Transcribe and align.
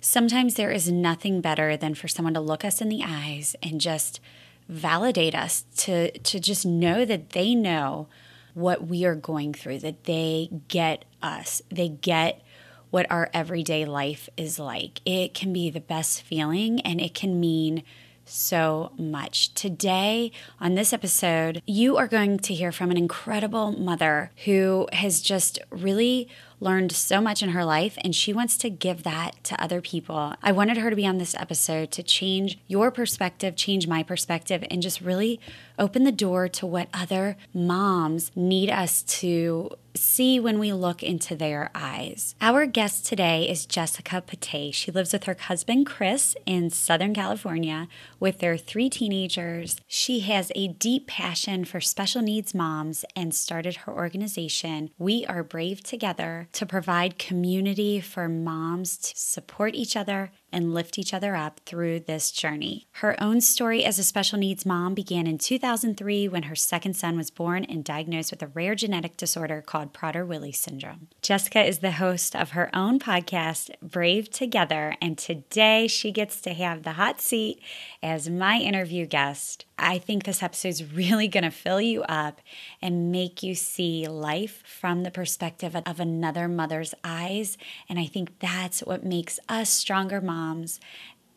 Sometimes 0.00 0.54
there 0.54 0.70
is 0.70 0.90
nothing 0.90 1.40
better 1.40 1.76
than 1.76 1.94
for 1.94 2.08
someone 2.08 2.34
to 2.34 2.40
look 2.40 2.64
us 2.64 2.80
in 2.80 2.88
the 2.88 3.04
eyes 3.04 3.54
and 3.62 3.80
just 3.80 4.20
validate 4.68 5.34
us 5.34 5.64
to 5.76 6.16
to 6.18 6.38
just 6.38 6.64
know 6.64 7.04
that 7.04 7.30
they 7.30 7.54
know 7.54 8.06
what 8.54 8.86
we 8.86 9.04
are 9.04 9.14
going 9.14 9.52
through, 9.52 9.78
that 9.80 10.04
they 10.04 10.48
get 10.68 11.04
us. 11.22 11.62
They 11.70 11.88
get 11.88 12.42
what 12.90 13.10
our 13.10 13.30
everyday 13.32 13.84
life 13.84 14.28
is 14.36 14.58
like. 14.58 15.00
It 15.04 15.34
can 15.34 15.52
be 15.52 15.70
the 15.70 15.80
best 15.80 16.22
feeling 16.22 16.80
and 16.80 17.00
it 17.00 17.14
can 17.14 17.38
mean 17.38 17.82
so 18.24 18.92
much. 18.96 19.54
Today, 19.54 20.30
on 20.60 20.74
this 20.74 20.92
episode, 20.92 21.62
you 21.66 21.96
are 21.96 22.08
going 22.08 22.38
to 22.38 22.54
hear 22.54 22.72
from 22.72 22.90
an 22.90 22.96
incredible 22.96 23.72
mother 23.72 24.30
who 24.44 24.88
has 24.92 25.20
just 25.20 25.58
really 25.70 26.28
learned 26.60 26.92
so 26.92 27.20
much 27.20 27.42
in 27.42 27.50
her 27.50 27.64
life 27.64 27.96
and 28.04 28.14
she 28.14 28.32
wants 28.32 28.56
to 28.58 28.70
give 28.70 29.02
that 29.02 29.42
to 29.44 29.60
other 29.60 29.80
people. 29.80 30.34
I 30.42 30.52
wanted 30.52 30.76
her 30.76 30.90
to 30.90 30.96
be 30.96 31.06
on 31.06 31.18
this 31.18 31.34
episode 31.34 31.90
to 31.92 32.02
change 32.02 32.58
your 32.68 32.90
perspective, 32.90 33.56
change 33.56 33.86
my 33.86 34.02
perspective, 34.02 34.64
and 34.70 34.82
just 34.82 35.00
really 35.00 35.40
open 35.80 36.04
the 36.04 36.12
door 36.12 36.46
to 36.46 36.66
what 36.66 36.88
other 36.92 37.36
moms 37.52 38.30
need 38.36 38.70
us 38.70 39.02
to 39.02 39.70
see 39.94 40.38
when 40.38 40.58
we 40.58 40.72
look 40.72 41.02
into 41.02 41.34
their 41.34 41.70
eyes. 41.74 42.34
Our 42.40 42.66
guest 42.66 43.06
today 43.06 43.48
is 43.48 43.66
Jessica 43.66 44.22
Pate. 44.22 44.74
She 44.74 44.92
lives 44.92 45.12
with 45.12 45.24
her 45.24 45.36
husband 45.38 45.86
Chris 45.86 46.36
in 46.46 46.70
Southern 46.70 47.14
California 47.14 47.88
with 48.20 48.38
their 48.38 48.56
three 48.56 48.88
teenagers. 48.88 49.80
She 49.88 50.20
has 50.20 50.52
a 50.54 50.68
deep 50.68 51.08
passion 51.08 51.64
for 51.64 51.80
special 51.80 52.22
needs 52.22 52.54
moms 52.54 53.04
and 53.16 53.34
started 53.34 53.76
her 53.78 53.92
organization, 53.92 54.90
We 54.98 55.26
Are 55.26 55.42
Brave 55.42 55.82
Together, 55.82 56.48
to 56.52 56.66
provide 56.66 57.18
community 57.18 58.00
for 58.00 58.28
moms 58.28 58.96
to 58.98 59.16
support 59.16 59.74
each 59.74 59.96
other 59.96 60.30
and 60.52 60.74
lift 60.74 60.98
each 60.98 61.14
other 61.14 61.36
up 61.36 61.60
through 61.64 62.00
this 62.00 62.30
journey. 62.30 62.86
Her 62.92 63.20
own 63.22 63.40
story 63.40 63.84
as 63.84 63.98
a 63.98 64.04
special 64.04 64.38
needs 64.38 64.66
mom 64.66 64.94
began 64.94 65.26
in 65.26 65.38
2003 65.38 66.26
when 66.28 66.44
her 66.44 66.56
second 66.56 66.94
son 66.94 67.16
was 67.16 67.30
born 67.30 67.64
and 67.64 67.84
diagnosed 67.84 68.32
with 68.32 68.42
a 68.42 68.48
rare 68.48 68.74
genetic 68.74 69.16
disorder 69.16 69.62
called 69.62 69.94
Prader-Willi 69.94 70.52
syndrome. 70.52 71.08
Jessica 71.22 71.62
is 71.62 71.78
the 71.78 71.92
host 71.92 72.34
of 72.34 72.50
her 72.50 72.68
own 72.74 72.98
podcast, 72.98 73.70
Brave 73.80 74.30
Together, 74.30 74.96
and 75.00 75.16
today 75.16 75.86
she 75.86 76.10
gets 76.10 76.40
to 76.40 76.52
have 76.52 76.82
the 76.82 76.92
hot 76.92 77.20
seat 77.20 77.62
as 78.02 78.28
my 78.28 78.58
interview 78.58 79.06
guest. 79.06 79.66
I 79.78 79.98
think 79.98 80.24
this 80.24 80.42
episode 80.42 80.68
is 80.68 80.92
really 80.92 81.26
going 81.26 81.44
to 81.44 81.50
fill 81.50 81.80
you 81.80 82.02
up 82.02 82.40
and 82.82 83.10
make 83.10 83.42
you 83.42 83.54
see 83.54 84.06
life 84.06 84.62
from 84.66 85.04
the 85.04 85.10
perspective 85.10 85.74
of 85.74 86.00
another 86.00 86.48
mother's 86.48 86.92
eyes. 87.02 87.56
And 87.88 87.98
I 87.98 88.04
think 88.04 88.40
that's 88.40 88.80
what 88.80 89.04
makes 89.04 89.40
us 89.48 89.70
stronger 89.70 90.20
moms 90.20 90.39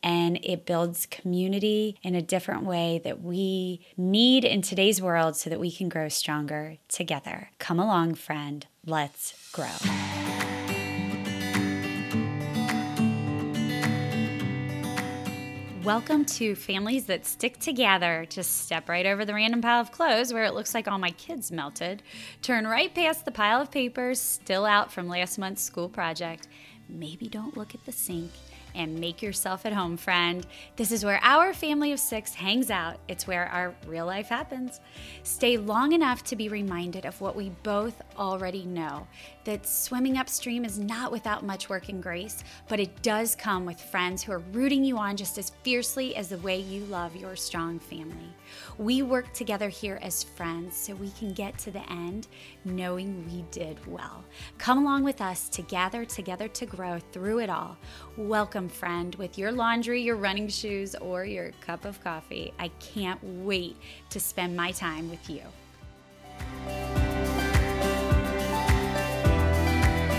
and 0.04 0.38
it 0.44 0.66
builds 0.66 1.06
community 1.06 1.98
in 2.04 2.14
a 2.14 2.22
different 2.22 2.64
way 2.64 3.00
that 3.04 3.22
we 3.22 3.86
need 3.96 4.44
in 4.44 4.62
today's 4.62 5.02
world 5.02 5.38
so 5.38 5.50
that 5.50 5.60
we 5.60 5.72
can 5.72 5.88
grow 5.88 6.10
stronger 6.10 6.78
together. 6.90 7.50
Come 7.58 7.80
along, 7.80 8.16
friend. 8.16 8.68
Let's 8.86 9.34
grow. 9.54 9.70
Welcome 15.84 16.24
to 16.26 16.56
Families 16.56 17.08
That 17.08 17.26
Stick 17.26 17.60
Together. 17.60 18.26
Just 18.30 18.64
step 18.64 18.88
right 18.88 19.06
over 19.06 19.26
the 19.26 19.34
random 19.34 19.62
pile 19.62 19.82
of 19.82 19.92
clothes 19.92 20.34
where 20.34 20.46
it 20.46 20.54
looks 20.54 20.74
like 20.74 20.88
all 20.88 20.98
my 20.98 21.12
kids 21.12 21.52
melted. 21.52 22.02
Turn 22.42 22.66
right 22.66 22.94
past 22.94 23.26
the 23.26 23.32
pile 23.32 23.62
of 23.62 23.70
papers 23.70 24.20
still 24.20 24.66
out 24.66 24.94
from 24.94 25.10
last 25.10 25.38
month's 25.38 25.62
school 25.62 25.90
project. 25.90 26.48
Maybe 26.88 27.28
don't 27.28 27.58
look 27.58 27.76
at 27.76 27.86
the 27.86 27.92
sink 27.92 28.32
and 28.76 29.00
make 29.00 29.22
yourself 29.22 29.66
at 29.66 29.74
home, 29.74 29.98
friend. 29.98 30.46
This 30.76 30.92
is 30.92 31.06
where 31.06 31.20
our 31.22 31.54
family 31.54 31.92
of 31.92 32.00
six 32.00 32.34
hangs 32.34 32.70
out. 32.70 32.98
It's 33.08 33.28
where 33.28 33.48
our 33.48 33.74
real 33.86 34.06
life 34.06 34.28
happens. 34.28 34.80
Stay 35.24 35.58
long 35.58 35.94
enough 35.94 36.24
to 36.26 36.36
be 36.36 36.50
reminded 36.50 37.06
of 37.06 37.20
what 37.22 37.36
we 37.36 37.50
both 37.64 38.02
already 38.18 38.66
know 38.66 39.08
that 39.46 39.68
swimming 39.68 40.18
upstream 40.18 40.64
is 40.64 40.80
not 40.80 41.12
without 41.12 41.44
much 41.44 41.70
work 41.70 41.90
and 41.90 42.02
grace, 42.02 42.44
but 42.70 42.80
it 42.80 43.02
does 43.02 43.36
come 43.36 43.66
with 43.66 43.80
friends 43.80 44.24
who 44.24 44.32
are 44.32 44.44
rooting 44.54 44.84
you 44.84 44.98
on 44.98 45.18
just 45.18 45.38
as 45.38 45.52
fiercely 45.64 46.16
as 46.16 46.30
the 46.30 46.38
way 46.38 46.60
you 46.60 46.86
love 46.86 47.16
your 47.16 47.36
strong 47.36 47.80
family. 47.80 48.34
We 48.78 49.02
work 49.02 49.34
together 49.34 49.70
here 49.70 50.00
as 50.02 50.24
friends 50.24 50.76
so 50.76 50.96
we 50.96 51.12
can 51.12 51.34
get 51.34 51.58
to 51.60 51.72
the 51.72 51.90
end 51.92 52.28
knowing 52.66 53.26
we 53.26 53.44
did 53.52 53.86
well. 53.88 54.24
Come 54.58 54.80
along 54.80 55.04
with 55.04 55.22
us 55.22 55.50
to 55.50 55.62
gather 55.62 56.06
together 56.06 56.48
to 56.48 56.66
grow 56.66 57.00
through 57.12 57.40
it 57.40 57.50
all. 57.50 57.78
Welcome, 58.18 58.70
friend, 58.70 59.16
with 59.16 59.38
your 59.38 59.52
laundry, 59.52 60.02
your 60.02 60.16
running 60.16 60.48
shoes, 60.48 60.96
or 60.96 61.26
your 61.26 61.52
cup 61.62 61.86
of 61.86 62.04
coffee. 62.04 62.54
I 62.60 62.70
can't 62.80 63.24
wait 63.24 63.78
to 64.10 64.20
spend 64.20 64.56
my 64.56 64.72
time 64.72 65.10
with 65.10 65.30
you. 65.30 65.42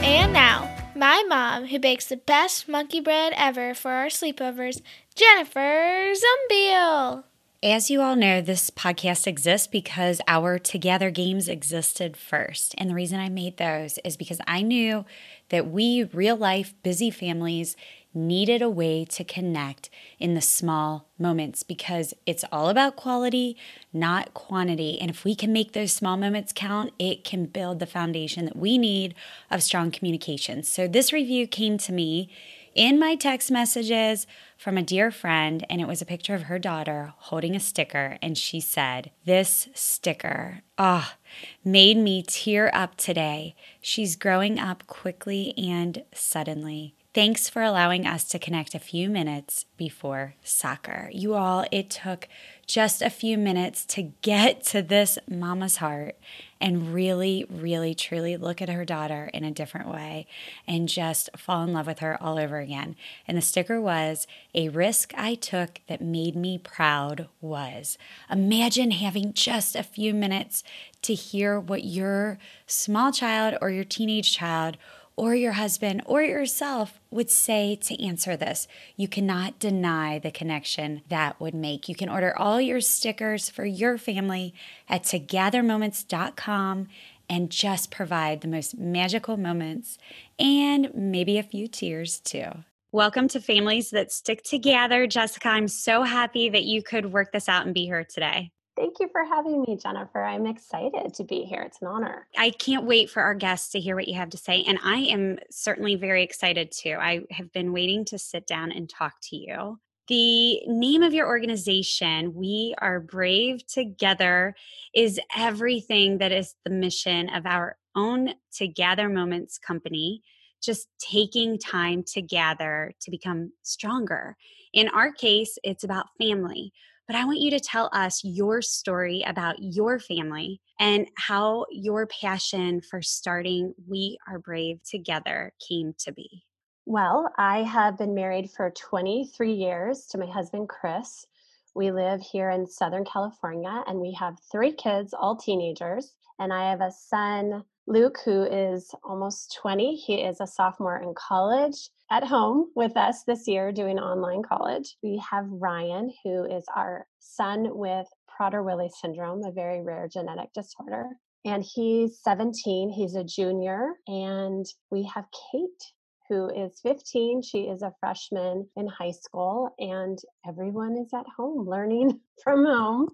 And 0.02 0.32
now, 0.32 0.70
my 0.94 1.24
mom, 1.28 1.66
who 1.66 1.78
bakes 1.78 2.06
the 2.06 2.16
best 2.16 2.68
monkey 2.68 3.00
bread 3.00 3.32
ever 3.36 3.74
for 3.74 3.90
our 3.90 4.06
sleepovers, 4.06 4.80
Jennifer 5.14 6.12
Zumbiel. 6.12 7.24
As 7.64 7.88
you 7.88 8.02
all 8.02 8.14
know, 8.14 8.42
this 8.42 8.68
podcast 8.68 9.26
exists 9.26 9.66
because 9.66 10.20
our 10.28 10.58
Together 10.58 11.10
games 11.10 11.48
existed 11.48 12.14
first. 12.14 12.74
And 12.76 12.90
the 12.90 12.94
reason 12.94 13.18
I 13.18 13.30
made 13.30 13.56
those 13.56 13.98
is 14.04 14.18
because 14.18 14.38
I 14.46 14.60
knew 14.60 15.06
that 15.48 15.70
we, 15.70 16.04
real 16.04 16.36
life, 16.36 16.74
busy 16.82 17.10
families, 17.10 17.74
needed 18.12 18.60
a 18.60 18.68
way 18.68 19.06
to 19.06 19.24
connect 19.24 19.88
in 20.18 20.34
the 20.34 20.42
small 20.42 21.08
moments 21.18 21.62
because 21.62 22.12
it's 22.26 22.44
all 22.52 22.68
about 22.68 22.96
quality, 22.96 23.56
not 23.94 24.34
quantity. 24.34 25.00
And 25.00 25.10
if 25.10 25.24
we 25.24 25.34
can 25.34 25.50
make 25.50 25.72
those 25.72 25.90
small 25.90 26.18
moments 26.18 26.52
count, 26.54 26.92
it 26.98 27.24
can 27.24 27.46
build 27.46 27.78
the 27.78 27.86
foundation 27.86 28.44
that 28.44 28.56
we 28.56 28.76
need 28.76 29.14
of 29.50 29.62
strong 29.62 29.90
communication. 29.90 30.64
So, 30.64 30.86
this 30.86 31.14
review 31.14 31.46
came 31.46 31.78
to 31.78 31.92
me 31.92 32.28
in 32.74 32.98
my 32.98 33.14
text 33.14 33.50
messages 33.50 34.26
from 34.56 34.76
a 34.76 34.82
dear 34.82 35.10
friend, 35.10 35.64
and 35.68 35.80
it 35.80 35.88
was 35.88 36.02
a 36.02 36.06
picture 36.06 36.34
of 36.34 36.44
her 36.44 36.58
daughter 36.58 37.12
holding 37.16 37.54
a 37.54 37.60
sticker. 37.60 38.18
And 38.20 38.36
she 38.36 38.60
said, 38.60 39.10
This 39.24 39.68
sticker, 39.74 40.60
ah, 40.78 41.16
oh, 41.16 41.30
made 41.64 41.96
me 41.96 42.22
tear 42.26 42.70
up 42.74 42.96
today. 42.96 43.54
She's 43.80 44.16
growing 44.16 44.58
up 44.58 44.86
quickly 44.86 45.54
and 45.56 46.02
suddenly. 46.12 46.94
Thanks 47.14 47.48
for 47.48 47.62
allowing 47.62 48.08
us 48.08 48.24
to 48.30 48.40
connect 48.40 48.74
a 48.74 48.80
few 48.80 49.08
minutes 49.08 49.66
before 49.76 50.34
soccer. 50.42 51.10
You 51.12 51.34
all, 51.34 51.64
it 51.70 51.88
took 51.88 52.26
just 52.66 53.02
a 53.02 53.10
few 53.10 53.36
minutes 53.38 53.84
to 53.86 54.12
get 54.22 54.62
to 54.64 54.82
this 54.82 55.18
mama's 55.28 55.76
heart 55.76 56.16
and 56.60 56.94
really, 56.94 57.44
really, 57.50 57.94
truly 57.94 58.36
look 58.36 58.62
at 58.62 58.70
her 58.70 58.84
daughter 58.84 59.30
in 59.34 59.44
a 59.44 59.50
different 59.50 59.88
way 59.88 60.26
and 60.66 60.88
just 60.88 61.28
fall 61.36 61.62
in 61.62 61.72
love 61.72 61.86
with 61.86 61.98
her 61.98 62.20
all 62.22 62.38
over 62.38 62.58
again. 62.58 62.96
And 63.28 63.36
the 63.36 63.42
sticker 63.42 63.80
was 63.80 64.26
a 64.54 64.70
risk 64.70 65.12
I 65.16 65.34
took 65.34 65.80
that 65.88 66.00
made 66.00 66.34
me 66.34 66.56
proud 66.58 67.28
was. 67.40 67.98
Imagine 68.30 68.92
having 68.92 69.34
just 69.34 69.76
a 69.76 69.82
few 69.82 70.14
minutes 70.14 70.64
to 71.02 71.12
hear 71.12 71.60
what 71.60 71.84
your 71.84 72.38
small 72.66 73.12
child 73.12 73.58
or 73.60 73.70
your 73.70 73.84
teenage 73.84 74.34
child 74.34 74.78
or 75.16 75.34
your 75.34 75.52
husband 75.52 76.02
or 76.06 76.22
yourself 76.22 77.00
would 77.10 77.30
say 77.30 77.76
to 77.76 78.02
answer 78.04 78.36
this. 78.36 78.66
You 78.96 79.08
cannot 79.08 79.58
deny 79.58 80.18
the 80.18 80.30
connection 80.30 81.02
that 81.08 81.40
would 81.40 81.54
make. 81.54 81.88
You 81.88 81.94
can 81.94 82.08
order 82.08 82.36
all 82.36 82.60
your 82.60 82.80
stickers 82.80 83.48
for 83.48 83.64
your 83.64 83.98
family 83.98 84.54
at 84.88 85.04
togethermoments.com 85.04 86.88
and 87.28 87.50
just 87.50 87.90
provide 87.90 88.40
the 88.40 88.48
most 88.48 88.76
magical 88.76 89.36
moments 89.36 89.98
and 90.38 90.92
maybe 90.94 91.38
a 91.38 91.42
few 91.42 91.68
tears 91.68 92.20
too. 92.20 92.50
Welcome 92.92 93.26
to 93.28 93.40
Families 93.40 93.90
That 93.90 94.12
Stick 94.12 94.44
Together. 94.44 95.06
Jessica, 95.06 95.48
I'm 95.48 95.66
so 95.66 96.02
happy 96.02 96.48
that 96.50 96.62
you 96.62 96.82
could 96.82 97.12
work 97.12 97.32
this 97.32 97.48
out 97.48 97.64
and 97.64 97.74
be 97.74 97.86
here 97.86 98.04
today. 98.04 98.52
Thank 98.76 98.98
you 98.98 99.08
for 99.12 99.24
having 99.24 99.62
me, 99.62 99.76
Jennifer. 99.76 100.22
I'm 100.22 100.46
excited 100.46 101.14
to 101.14 101.24
be 101.24 101.42
here. 101.42 101.62
It's 101.62 101.80
an 101.80 101.86
honor. 101.86 102.26
I 102.36 102.50
can't 102.50 102.84
wait 102.84 103.08
for 103.08 103.22
our 103.22 103.34
guests 103.34 103.70
to 103.72 103.80
hear 103.80 103.94
what 103.94 104.08
you 104.08 104.14
have 104.14 104.30
to 104.30 104.36
say. 104.36 104.64
And 104.66 104.78
I 104.82 104.98
am 104.98 105.38
certainly 105.50 105.94
very 105.94 106.24
excited 106.24 106.72
too. 106.72 106.96
I 107.00 107.20
have 107.30 107.52
been 107.52 107.72
waiting 107.72 108.04
to 108.06 108.18
sit 108.18 108.46
down 108.46 108.72
and 108.72 108.88
talk 108.88 109.14
to 109.24 109.36
you. 109.36 109.78
The 110.08 110.60
name 110.66 111.02
of 111.02 111.14
your 111.14 111.28
organization, 111.28 112.34
We 112.34 112.74
Are 112.78 113.00
Brave 113.00 113.66
Together, 113.66 114.54
is 114.94 115.20
everything 115.34 116.18
that 116.18 116.32
is 116.32 116.56
the 116.64 116.70
mission 116.70 117.30
of 117.30 117.46
our 117.46 117.78
own 117.94 118.34
Together 118.52 119.08
Moments 119.08 119.56
company, 119.56 120.22
just 120.60 120.88
taking 120.98 121.58
time 121.58 122.02
to 122.08 122.20
gather 122.20 122.92
to 123.00 123.10
become 123.10 123.52
stronger. 123.62 124.36
In 124.74 124.88
our 124.88 125.12
case, 125.12 125.58
it's 125.62 125.84
about 125.84 126.08
family 126.18 126.72
but 127.06 127.16
I 127.16 127.24
want 127.24 127.40
you 127.40 127.50
to 127.50 127.60
tell 127.60 127.90
us 127.92 128.22
your 128.24 128.62
story 128.62 129.22
about 129.26 129.56
your 129.60 129.98
family 129.98 130.60
and 130.80 131.08
how 131.16 131.66
your 131.70 132.06
passion 132.06 132.80
for 132.80 133.02
starting 133.02 133.74
We 133.86 134.18
Are 134.26 134.38
Brave 134.38 134.80
Together 134.82 135.52
came 135.68 135.94
to 135.98 136.12
be. 136.12 136.44
Well, 136.86 137.30
I 137.38 137.62
have 137.62 137.98
been 137.98 138.14
married 138.14 138.50
for 138.50 138.70
23 138.70 139.52
years 139.52 140.06
to 140.06 140.18
my 140.18 140.26
husband, 140.26 140.68
Chris. 140.68 141.26
We 141.74 141.90
live 141.90 142.20
here 142.20 142.50
in 142.50 142.66
Southern 142.66 143.04
California 143.04 143.82
and 143.86 144.00
we 144.00 144.12
have 144.12 144.38
three 144.50 144.72
kids, 144.72 145.12
all 145.12 145.36
teenagers. 145.36 146.12
And 146.38 146.52
I 146.52 146.70
have 146.70 146.80
a 146.80 146.92
son, 146.92 147.64
Luke, 147.86 148.18
who 148.24 148.44
is 148.44 148.94
almost 149.04 149.58
20. 149.60 149.96
He 149.96 150.14
is 150.14 150.40
a 150.40 150.46
sophomore 150.46 151.02
in 151.02 151.14
college 151.14 151.90
at 152.10 152.24
home 152.24 152.70
with 152.74 152.96
us 152.96 153.24
this 153.24 153.46
year 153.46 153.72
doing 153.72 153.98
online 153.98 154.42
college. 154.42 154.96
We 155.02 155.22
have 155.30 155.44
Ryan, 155.48 156.12
who 156.24 156.44
is 156.44 156.64
our 156.74 157.06
son 157.18 157.76
with 157.76 158.06
Prader-Willi 158.28 158.90
syndrome, 159.00 159.44
a 159.44 159.52
very 159.52 159.82
rare 159.82 160.08
genetic 160.10 160.52
disorder. 160.54 161.04
And 161.44 161.62
he's 161.62 162.20
17, 162.22 162.90
he's 162.90 163.14
a 163.14 163.24
junior. 163.24 163.92
And 164.06 164.64
we 164.90 165.10
have 165.14 165.26
Kate, 165.52 165.92
who 166.28 166.48
is 166.50 166.80
15. 166.80 167.42
She 167.42 167.62
is 167.62 167.82
a 167.82 167.92
freshman 168.00 168.68
in 168.76 168.86
high 168.86 169.12
school, 169.12 169.74
and 169.78 170.18
everyone 170.46 170.96
is 170.96 171.12
at 171.14 171.26
home 171.36 171.68
learning 171.68 172.20
from 172.42 172.64
home. 172.64 173.08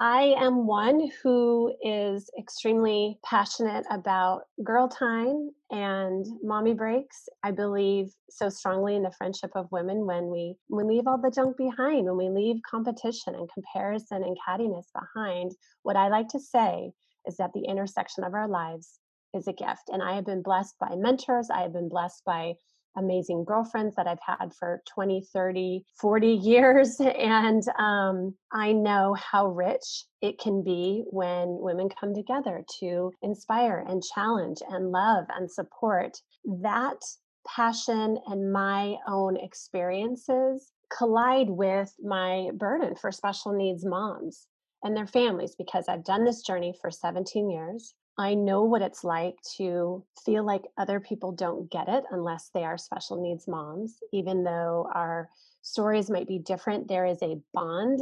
I 0.00 0.36
am 0.38 0.66
one 0.66 1.10
who 1.22 1.74
is 1.82 2.30
extremely 2.38 3.18
passionate 3.24 3.84
about 3.90 4.42
girl 4.62 4.86
time 4.86 5.50
and 5.72 6.24
mommy 6.40 6.72
breaks. 6.72 7.28
I 7.42 7.50
believe 7.50 8.12
so 8.30 8.48
strongly 8.48 8.94
in 8.94 9.02
the 9.02 9.10
friendship 9.10 9.50
of 9.56 9.72
women 9.72 10.06
when 10.06 10.28
we 10.28 10.54
when 10.68 10.86
we 10.86 10.94
leave 10.94 11.08
all 11.08 11.18
the 11.18 11.32
junk 11.32 11.56
behind, 11.56 12.04
when 12.04 12.16
we 12.16 12.28
leave 12.28 12.60
competition 12.68 13.34
and 13.34 13.50
comparison 13.52 14.22
and 14.22 14.36
cattiness 14.46 14.86
behind. 14.94 15.52
What 15.82 15.96
I 15.96 16.08
like 16.08 16.28
to 16.28 16.40
say 16.40 16.92
is 17.26 17.36
that 17.38 17.52
the 17.52 17.64
intersection 17.64 18.22
of 18.22 18.34
our 18.34 18.48
lives 18.48 19.00
is 19.38 19.48
a 19.48 19.52
gift. 19.52 19.88
And 19.88 20.02
I 20.02 20.14
have 20.16 20.26
been 20.26 20.42
blessed 20.42 20.74
by 20.78 20.94
mentors. 20.96 21.48
I 21.50 21.62
have 21.62 21.72
been 21.72 21.88
blessed 21.88 22.22
by 22.26 22.54
amazing 22.96 23.44
girlfriends 23.44 23.94
that 23.96 24.06
I've 24.06 24.18
had 24.26 24.52
for 24.58 24.82
20, 24.92 25.24
30, 25.32 25.84
40 26.00 26.26
years. 26.42 27.00
And 27.00 27.62
um, 27.78 28.34
I 28.52 28.72
know 28.72 29.14
how 29.14 29.46
rich 29.46 30.04
it 30.20 30.38
can 30.38 30.62
be 30.62 31.04
when 31.10 31.58
women 31.60 31.88
come 31.88 32.14
together 32.14 32.64
to 32.80 33.12
inspire 33.22 33.84
and 33.88 34.02
challenge 34.02 34.58
and 34.68 34.90
love 34.90 35.24
and 35.34 35.50
support. 35.50 36.18
That 36.44 37.00
passion 37.46 38.18
and 38.26 38.52
my 38.52 38.96
own 39.06 39.36
experiences 39.36 40.72
collide 40.96 41.50
with 41.50 41.94
my 42.02 42.50
burden 42.54 42.94
for 42.94 43.12
special 43.12 43.52
needs 43.52 43.84
moms 43.84 44.46
and 44.82 44.96
their 44.96 45.06
families 45.06 45.54
because 45.56 45.86
I've 45.88 46.04
done 46.04 46.24
this 46.24 46.42
journey 46.42 46.74
for 46.80 46.90
17 46.90 47.50
years. 47.50 47.94
I 48.18 48.34
know 48.34 48.64
what 48.64 48.82
it's 48.82 49.04
like 49.04 49.36
to 49.56 50.04
feel 50.24 50.44
like 50.44 50.64
other 50.76 50.98
people 50.98 51.30
don't 51.30 51.70
get 51.70 51.88
it 51.88 52.02
unless 52.10 52.50
they 52.52 52.64
are 52.64 52.76
special 52.76 53.22
needs 53.22 53.46
moms. 53.46 53.98
Even 54.12 54.42
though 54.42 54.90
our 54.92 55.30
stories 55.62 56.10
might 56.10 56.26
be 56.26 56.40
different, 56.40 56.88
there 56.88 57.06
is 57.06 57.22
a 57.22 57.40
bond, 57.54 58.00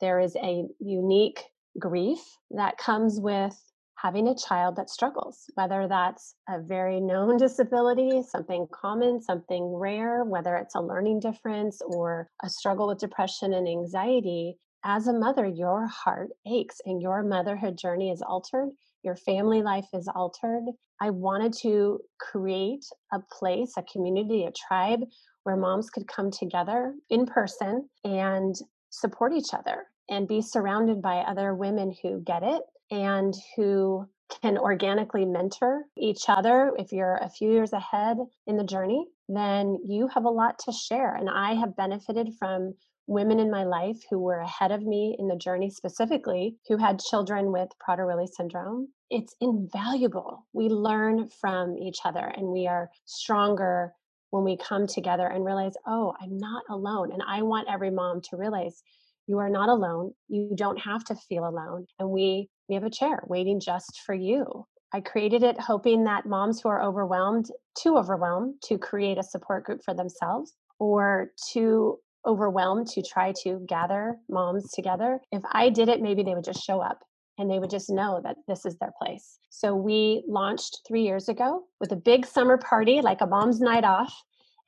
there 0.00 0.20
is 0.20 0.36
a 0.36 0.66
unique 0.78 1.42
grief 1.80 2.20
that 2.52 2.78
comes 2.78 3.18
with 3.18 3.60
having 3.96 4.28
a 4.28 4.36
child 4.36 4.76
that 4.76 4.88
struggles, 4.88 5.50
whether 5.54 5.88
that's 5.88 6.36
a 6.48 6.60
very 6.60 7.00
known 7.00 7.36
disability, 7.38 8.22
something 8.22 8.68
common, 8.72 9.20
something 9.20 9.74
rare, 9.74 10.22
whether 10.22 10.54
it's 10.54 10.76
a 10.76 10.80
learning 10.80 11.18
difference 11.18 11.82
or 11.84 12.30
a 12.44 12.48
struggle 12.48 12.86
with 12.86 12.98
depression 12.98 13.52
and 13.52 13.66
anxiety. 13.66 14.58
As 14.84 15.08
a 15.08 15.12
mother, 15.12 15.44
your 15.44 15.88
heart 15.88 16.28
aches 16.46 16.80
and 16.84 17.02
your 17.02 17.24
motherhood 17.24 17.76
journey 17.76 18.12
is 18.12 18.22
altered 18.22 18.70
your 19.06 19.16
family 19.16 19.62
life 19.62 19.86
is 19.94 20.08
altered. 20.14 20.64
I 21.00 21.10
wanted 21.10 21.54
to 21.62 22.00
create 22.20 22.84
a 23.12 23.20
place, 23.32 23.72
a 23.78 23.84
community, 23.84 24.44
a 24.44 24.52
tribe 24.68 25.00
where 25.44 25.56
moms 25.56 25.88
could 25.88 26.08
come 26.08 26.30
together 26.30 26.94
in 27.08 27.24
person 27.24 27.88
and 28.04 28.54
support 28.90 29.32
each 29.32 29.54
other 29.54 29.84
and 30.10 30.28
be 30.28 30.42
surrounded 30.42 31.00
by 31.00 31.18
other 31.18 31.54
women 31.54 31.94
who 32.02 32.20
get 32.20 32.42
it 32.42 32.62
and 32.90 33.34
who 33.56 34.06
can 34.42 34.58
organically 34.58 35.24
mentor 35.24 35.84
each 35.96 36.24
other. 36.28 36.72
If 36.76 36.92
you're 36.92 37.16
a 37.16 37.30
few 37.30 37.50
years 37.50 37.72
ahead 37.72 38.18
in 38.46 38.56
the 38.56 38.64
journey, 38.64 39.06
then 39.28 39.78
you 39.84 40.08
have 40.08 40.24
a 40.24 40.30
lot 40.30 40.58
to 40.60 40.72
share. 40.72 41.14
And 41.14 41.30
I 41.30 41.54
have 41.54 41.76
benefited 41.76 42.34
from 42.38 42.74
women 43.06 43.38
in 43.38 43.50
my 43.50 43.64
life 43.64 43.98
who 44.10 44.18
were 44.18 44.40
ahead 44.40 44.72
of 44.72 44.82
me 44.82 45.16
in 45.18 45.28
the 45.28 45.36
journey 45.36 45.70
specifically 45.70 46.56
who 46.68 46.76
had 46.76 46.98
children 46.98 47.52
with 47.52 47.68
Prader-Willi 47.86 48.26
syndrome. 48.26 48.88
It's 49.10 49.34
invaluable. 49.40 50.46
We 50.52 50.68
learn 50.68 51.28
from 51.40 51.76
each 51.78 51.98
other 52.04 52.32
and 52.36 52.48
we 52.48 52.66
are 52.66 52.90
stronger 53.04 53.92
when 54.30 54.44
we 54.44 54.56
come 54.56 54.86
together 54.86 55.26
and 55.26 55.44
realize, 55.44 55.74
oh, 55.86 56.14
I'm 56.20 56.36
not 56.36 56.64
alone. 56.68 57.12
And 57.12 57.22
I 57.26 57.42
want 57.42 57.68
every 57.70 57.90
mom 57.90 58.20
to 58.22 58.36
realize 58.36 58.82
you 59.26 59.38
are 59.38 59.50
not 59.50 59.68
alone. 59.68 60.12
You 60.28 60.52
don't 60.56 60.78
have 60.78 61.04
to 61.04 61.14
feel 61.14 61.46
alone. 61.46 61.86
And 61.98 62.10
we 62.10 62.48
we 62.68 62.74
have 62.74 62.84
a 62.84 62.90
chair 62.90 63.22
waiting 63.28 63.60
just 63.60 64.00
for 64.04 64.14
you. 64.14 64.66
I 64.92 65.00
created 65.00 65.42
it 65.42 65.60
hoping 65.60 66.04
that 66.04 66.26
moms 66.26 66.60
who 66.60 66.68
are 66.68 66.82
overwhelmed, 66.82 67.50
too 67.80 67.96
overwhelmed 67.96 68.54
to 68.64 68.78
create 68.78 69.18
a 69.18 69.22
support 69.22 69.64
group 69.64 69.82
for 69.84 69.94
themselves 69.94 70.54
or 70.78 71.30
to 71.52 71.98
overwhelmed 72.26 72.88
to 72.88 73.02
try 73.02 73.32
to 73.42 73.64
gather 73.68 74.16
moms 74.28 74.70
together. 74.72 75.20
If 75.32 75.42
I 75.52 75.70
did 75.70 75.88
it, 75.88 76.02
maybe 76.02 76.22
they 76.22 76.34
would 76.34 76.44
just 76.44 76.64
show 76.64 76.80
up 76.80 76.98
and 77.38 77.50
they 77.50 77.58
would 77.58 77.70
just 77.70 77.90
know 77.90 78.20
that 78.22 78.36
this 78.48 78.64
is 78.64 78.76
their 78.78 78.92
place. 79.00 79.38
So 79.50 79.74
we 79.74 80.24
launched 80.26 80.80
three 80.86 81.02
years 81.02 81.28
ago 81.28 81.64
with 81.80 81.92
a 81.92 81.96
big 81.96 82.26
summer 82.26 82.56
party, 82.56 83.00
like 83.02 83.20
a 83.20 83.26
mom's 83.26 83.60
night 83.60 83.84
off. 83.84 84.14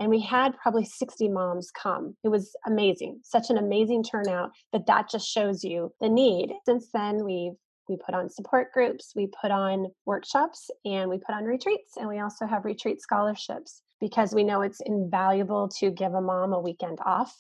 And 0.00 0.10
we 0.10 0.20
had 0.20 0.56
probably 0.56 0.84
60 0.84 1.28
moms 1.28 1.72
come. 1.72 2.14
It 2.22 2.28
was 2.28 2.54
amazing, 2.66 3.20
such 3.24 3.50
an 3.50 3.58
amazing 3.58 4.04
turnout 4.04 4.50
that 4.72 4.86
that 4.86 5.10
just 5.10 5.28
shows 5.28 5.64
you 5.64 5.92
the 6.00 6.08
need. 6.08 6.52
Since 6.66 6.90
then, 6.92 7.24
we've 7.24 7.54
we 7.88 7.96
put 7.96 8.14
on 8.14 8.28
support 8.28 8.70
groups, 8.72 9.12
we 9.16 9.30
put 9.40 9.50
on 9.50 9.86
workshops, 10.04 10.70
and 10.84 11.08
we 11.08 11.16
put 11.16 11.34
on 11.34 11.44
retreats. 11.44 11.96
And 11.96 12.06
we 12.06 12.20
also 12.20 12.46
have 12.46 12.66
retreat 12.66 13.00
scholarships 13.00 13.80
because 13.98 14.34
we 14.34 14.44
know 14.44 14.60
it's 14.60 14.82
invaluable 14.84 15.68
to 15.78 15.90
give 15.90 16.12
a 16.12 16.20
mom 16.20 16.52
a 16.52 16.60
weekend 16.60 16.98
off 17.04 17.34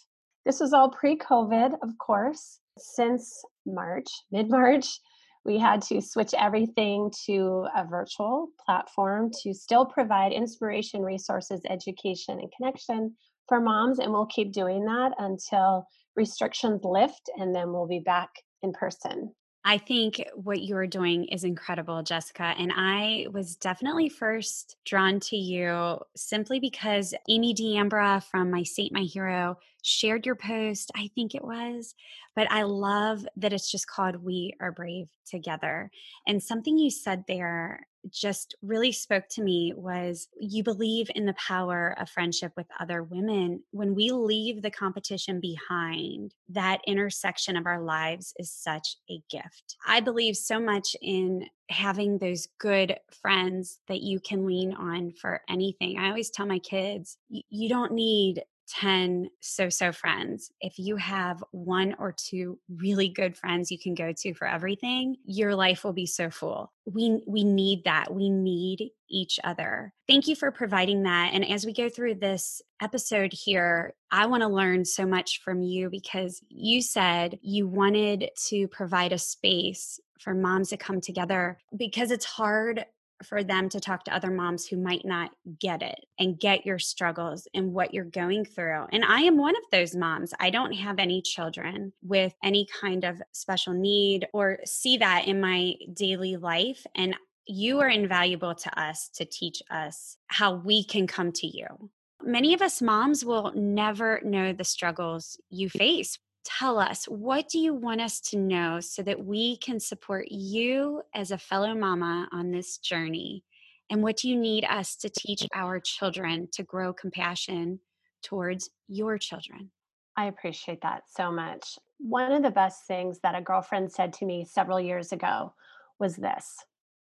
this 0.44 0.60
was 0.60 0.72
all 0.72 0.90
pre 0.90 1.16
COVID, 1.16 1.74
of 1.82 1.98
course. 1.98 2.60
Since 2.78 3.42
March, 3.66 4.06
mid 4.30 4.50
March, 4.50 5.00
we 5.44 5.58
had 5.58 5.82
to 5.82 6.00
switch 6.00 6.34
everything 6.38 7.10
to 7.26 7.66
a 7.74 7.84
virtual 7.84 8.48
platform 8.64 9.30
to 9.42 9.54
still 9.54 9.86
provide 9.86 10.32
inspiration, 10.32 11.02
resources, 11.02 11.60
education, 11.68 12.38
and 12.40 12.52
connection 12.56 13.14
for 13.48 13.60
moms. 13.60 13.98
And 13.98 14.12
we'll 14.12 14.26
keep 14.26 14.52
doing 14.52 14.84
that 14.84 15.12
until 15.18 15.86
restrictions 16.16 16.82
lift, 16.84 17.30
and 17.36 17.54
then 17.54 17.72
we'll 17.72 17.86
be 17.86 18.00
back 18.00 18.30
in 18.62 18.72
person. 18.72 19.32
I 19.64 19.76
think 19.78 20.22
what 20.34 20.62
you're 20.62 20.86
doing 20.86 21.24
is 21.26 21.44
incredible, 21.44 22.02
Jessica. 22.02 22.54
And 22.58 22.72
I 22.74 23.26
was 23.32 23.56
definitely 23.56 24.08
first 24.08 24.76
drawn 24.84 25.20
to 25.20 25.36
you 25.36 25.98
simply 26.16 26.60
because 26.60 27.12
Amy 27.28 27.52
D'Ambra 27.52 28.22
from 28.30 28.50
My 28.50 28.62
Saint, 28.62 28.92
My 28.92 29.02
Hero 29.02 29.58
shared 29.82 30.26
your 30.26 30.36
post, 30.36 30.90
I 30.94 31.10
think 31.14 31.34
it 31.34 31.44
was. 31.44 31.94
But 32.34 32.50
I 32.50 32.62
love 32.62 33.26
that 33.36 33.52
it's 33.52 33.70
just 33.70 33.88
called 33.88 34.16
We 34.16 34.54
Are 34.60 34.72
Brave 34.72 35.08
Together. 35.26 35.90
And 36.26 36.42
something 36.42 36.78
you 36.78 36.90
said 36.90 37.24
there 37.26 37.86
just 38.10 38.54
really 38.62 38.92
spoke 38.92 39.24
to 39.30 39.42
me 39.42 39.72
was 39.76 40.28
you 40.38 40.62
believe 40.62 41.10
in 41.14 41.26
the 41.26 41.34
power 41.34 41.94
of 41.98 42.08
friendship 42.08 42.52
with 42.56 42.66
other 42.80 43.02
women. 43.02 43.62
When 43.70 43.94
we 43.94 44.10
leave 44.10 44.62
the 44.62 44.70
competition 44.70 45.40
behind, 45.40 46.34
that 46.50 46.80
intersection 46.86 47.56
of 47.56 47.66
our 47.66 47.80
lives 47.80 48.32
is 48.38 48.50
such 48.52 48.96
a 49.10 49.20
gift. 49.30 49.76
I 49.86 50.00
believe 50.00 50.36
so 50.36 50.60
much 50.60 50.96
in 51.00 51.46
having 51.70 52.18
those 52.18 52.48
good 52.58 52.98
friends 53.20 53.78
that 53.88 54.00
you 54.00 54.20
can 54.20 54.46
lean 54.46 54.72
on 54.74 55.12
for 55.12 55.42
anything. 55.48 55.98
I 55.98 56.08
always 56.08 56.30
tell 56.30 56.46
my 56.46 56.58
kids, 56.58 57.18
you 57.28 57.68
don't 57.68 57.92
need 57.92 58.42
10 58.68 59.30
so 59.40 59.68
so 59.68 59.92
friends, 59.92 60.50
if 60.60 60.78
you 60.78 60.96
have 60.96 61.42
one 61.50 61.94
or 61.98 62.12
two 62.12 62.58
really 62.68 63.08
good 63.08 63.36
friends 63.36 63.70
you 63.70 63.78
can 63.78 63.94
go 63.94 64.12
to 64.12 64.34
for 64.34 64.46
everything, 64.46 65.16
your 65.24 65.54
life 65.54 65.84
will 65.84 65.92
be 65.92 66.06
so 66.06 66.30
full. 66.30 66.72
We 66.84 67.22
we 67.26 67.44
need 67.44 67.84
that. 67.84 68.12
We 68.12 68.30
need 68.30 68.90
each 69.10 69.40
other. 69.42 69.92
Thank 70.06 70.28
you 70.28 70.36
for 70.36 70.50
providing 70.50 71.02
that. 71.04 71.30
And 71.32 71.48
as 71.48 71.64
we 71.64 71.72
go 71.72 71.88
through 71.88 72.16
this 72.16 72.60
episode 72.80 73.32
here, 73.32 73.94
I 74.10 74.26
want 74.26 74.42
to 74.42 74.48
learn 74.48 74.84
so 74.84 75.06
much 75.06 75.40
from 75.42 75.62
you 75.62 75.90
because 75.90 76.40
you 76.48 76.82
said 76.82 77.38
you 77.42 77.66
wanted 77.66 78.30
to 78.48 78.68
provide 78.68 79.12
a 79.12 79.18
space 79.18 79.98
for 80.18 80.34
moms 80.34 80.70
to 80.70 80.76
come 80.76 81.00
together 81.00 81.58
because 81.76 82.10
it's 82.10 82.24
hard 82.24 82.84
for 83.22 83.42
them 83.42 83.68
to 83.70 83.80
talk 83.80 84.04
to 84.04 84.14
other 84.14 84.30
moms 84.30 84.66
who 84.66 84.76
might 84.76 85.04
not 85.04 85.30
get 85.60 85.82
it 85.82 86.06
and 86.18 86.38
get 86.38 86.66
your 86.66 86.78
struggles 86.78 87.48
and 87.54 87.72
what 87.72 87.92
you're 87.92 88.04
going 88.04 88.44
through. 88.44 88.86
And 88.92 89.04
I 89.04 89.22
am 89.22 89.36
one 89.36 89.56
of 89.56 89.62
those 89.72 89.94
moms. 89.94 90.32
I 90.38 90.50
don't 90.50 90.72
have 90.72 90.98
any 90.98 91.22
children 91.22 91.92
with 92.02 92.34
any 92.42 92.66
kind 92.80 93.04
of 93.04 93.20
special 93.32 93.72
need 93.72 94.26
or 94.32 94.58
see 94.64 94.98
that 94.98 95.26
in 95.26 95.40
my 95.40 95.74
daily 95.92 96.36
life. 96.36 96.86
And 96.94 97.16
you 97.46 97.80
are 97.80 97.88
invaluable 97.88 98.54
to 98.54 98.80
us 98.80 99.08
to 99.14 99.24
teach 99.24 99.62
us 99.70 100.16
how 100.26 100.54
we 100.54 100.84
can 100.84 101.06
come 101.06 101.32
to 101.32 101.46
you 101.46 101.90
many 102.24 102.54
of 102.54 102.62
us 102.62 102.82
moms 102.82 103.24
will 103.24 103.52
never 103.54 104.20
know 104.24 104.52
the 104.52 104.64
struggles 104.64 105.38
you 105.50 105.68
face. 105.68 106.18
Tell 106.48 106.78
us, 106.78 107.04
what 107.04 107.48
do 107.50 107.58
you 107.58 107.74
want 107.74 108.00
us 108.00 108.20
to 108.30 108.38
know 108.38 108.80
so 108.80 109.02
that 109.02 109.22
we 109.22 109.58
can 109.58 109.78
support 109.78 110.28
you 110.30 111.02
as 111.14 111.30
a 111.30 111.36
fellow 111.36 111.74
mama 111.74 112.26
on 112.32 112.50
this 112.50 112.78
journey? 112.78 113.44
And 113.90 114.02
what 114.02 114.16
do 114.16 114.30
you 114.30 114.36
need 114.36 114.64
us 114.64 114.96
to 114.96 115.10
teach 115.10 115.46
our 115.54 115.78
children 115.78 116.48
to 116.52 116.62
grow 116.62 116.94
compassion 116.94 117.80
towards 118.22 118.70
your 118.88 119.18
children? 119.18 119.70
I 120.16 120.24
appreciate 120.24 120.80
that 120.80 121.02
so 121.14 121.30
much. 121.30 121.78
One 121.98 122.32
of 122.32 122.42
the 122.42 122.50
best 122.50 122.86
things 122.86 123.20
that 123.22 123.34
a 123.34 123.42
girlfriend 123.42 123.92
said 123.92 124.14
to 124.14 124.24
me 124.24 124.46
several 124.46 124.80
years 124.80 125.12
ago 125.12 125.52
was 125.98 126.16
this 126.16 126.56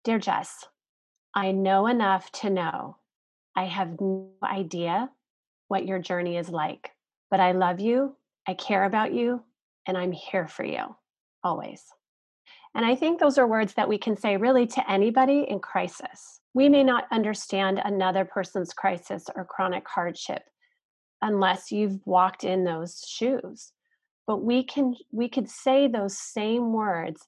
Dear 0.05 0.19
Jess, 0.19 0.67
I 1.35 1.53
know 1.53 1.87
enough 1.87 2.33
to 2.33 2.49
know 2.49 2.97
I 3.55 3.65
have 3.65 4.01
no 4.01 4.31
idea 4.43 5.11
what 5.69 5.87
your 5.87 5.99
journey 5.99 6.39
is 6.39 6.49
like, 6.49 6.93
but 7.31 7.41
I 7.41 7.53
love 7.53 7.79
you, 7.79 8.17
I 8.47 8.55
care 8.55 8.85
about 8.85 9.13
you, 9.13 9.43
and 9.87 9.97
I'm 9.97 10.13
here 10.13 10.47
for 10.47 10.65
you 10.65 10.97
always. 11.43 11.83
And 12.75 12.85
I 12.85 12.97
think 12.97 13.21
those 13.21 13.39
are 13.39 13.47
words 13.47 13.75
that 13.75 13.89
we 13.89 13.99
can 13.99 14.17
say 14.17 14.37
really 14.37 14.67
to 14.69 14.91
anybody 14.91 15.47
in 15.49 15.61
crisis. 15.61 16.41
We 16.55 16.69
may 16.69 16.83
not 16.83 17.07
understand 17.13 17.81
another 17.85 18.25
person's 18.25 18.73
crisis 18.73 19.27
or 19.35 19.45
chronic 19.45 19.87
hardship 19.89 20.43
unless 21.23 21.71
you've 21.71 22.01
walked 22.05 22.45
in 22.45 22.65
those 22.65 23.05
shoes. 23.07 23.73
But 24.27 24.39
we 24.39 24.65
can 24.65 24.95
we 25.13 25.29
could 25.29 25.49
say 25.49 25.87
those 25.87 26.19
same 26.19 26.73
words 26.73 27.27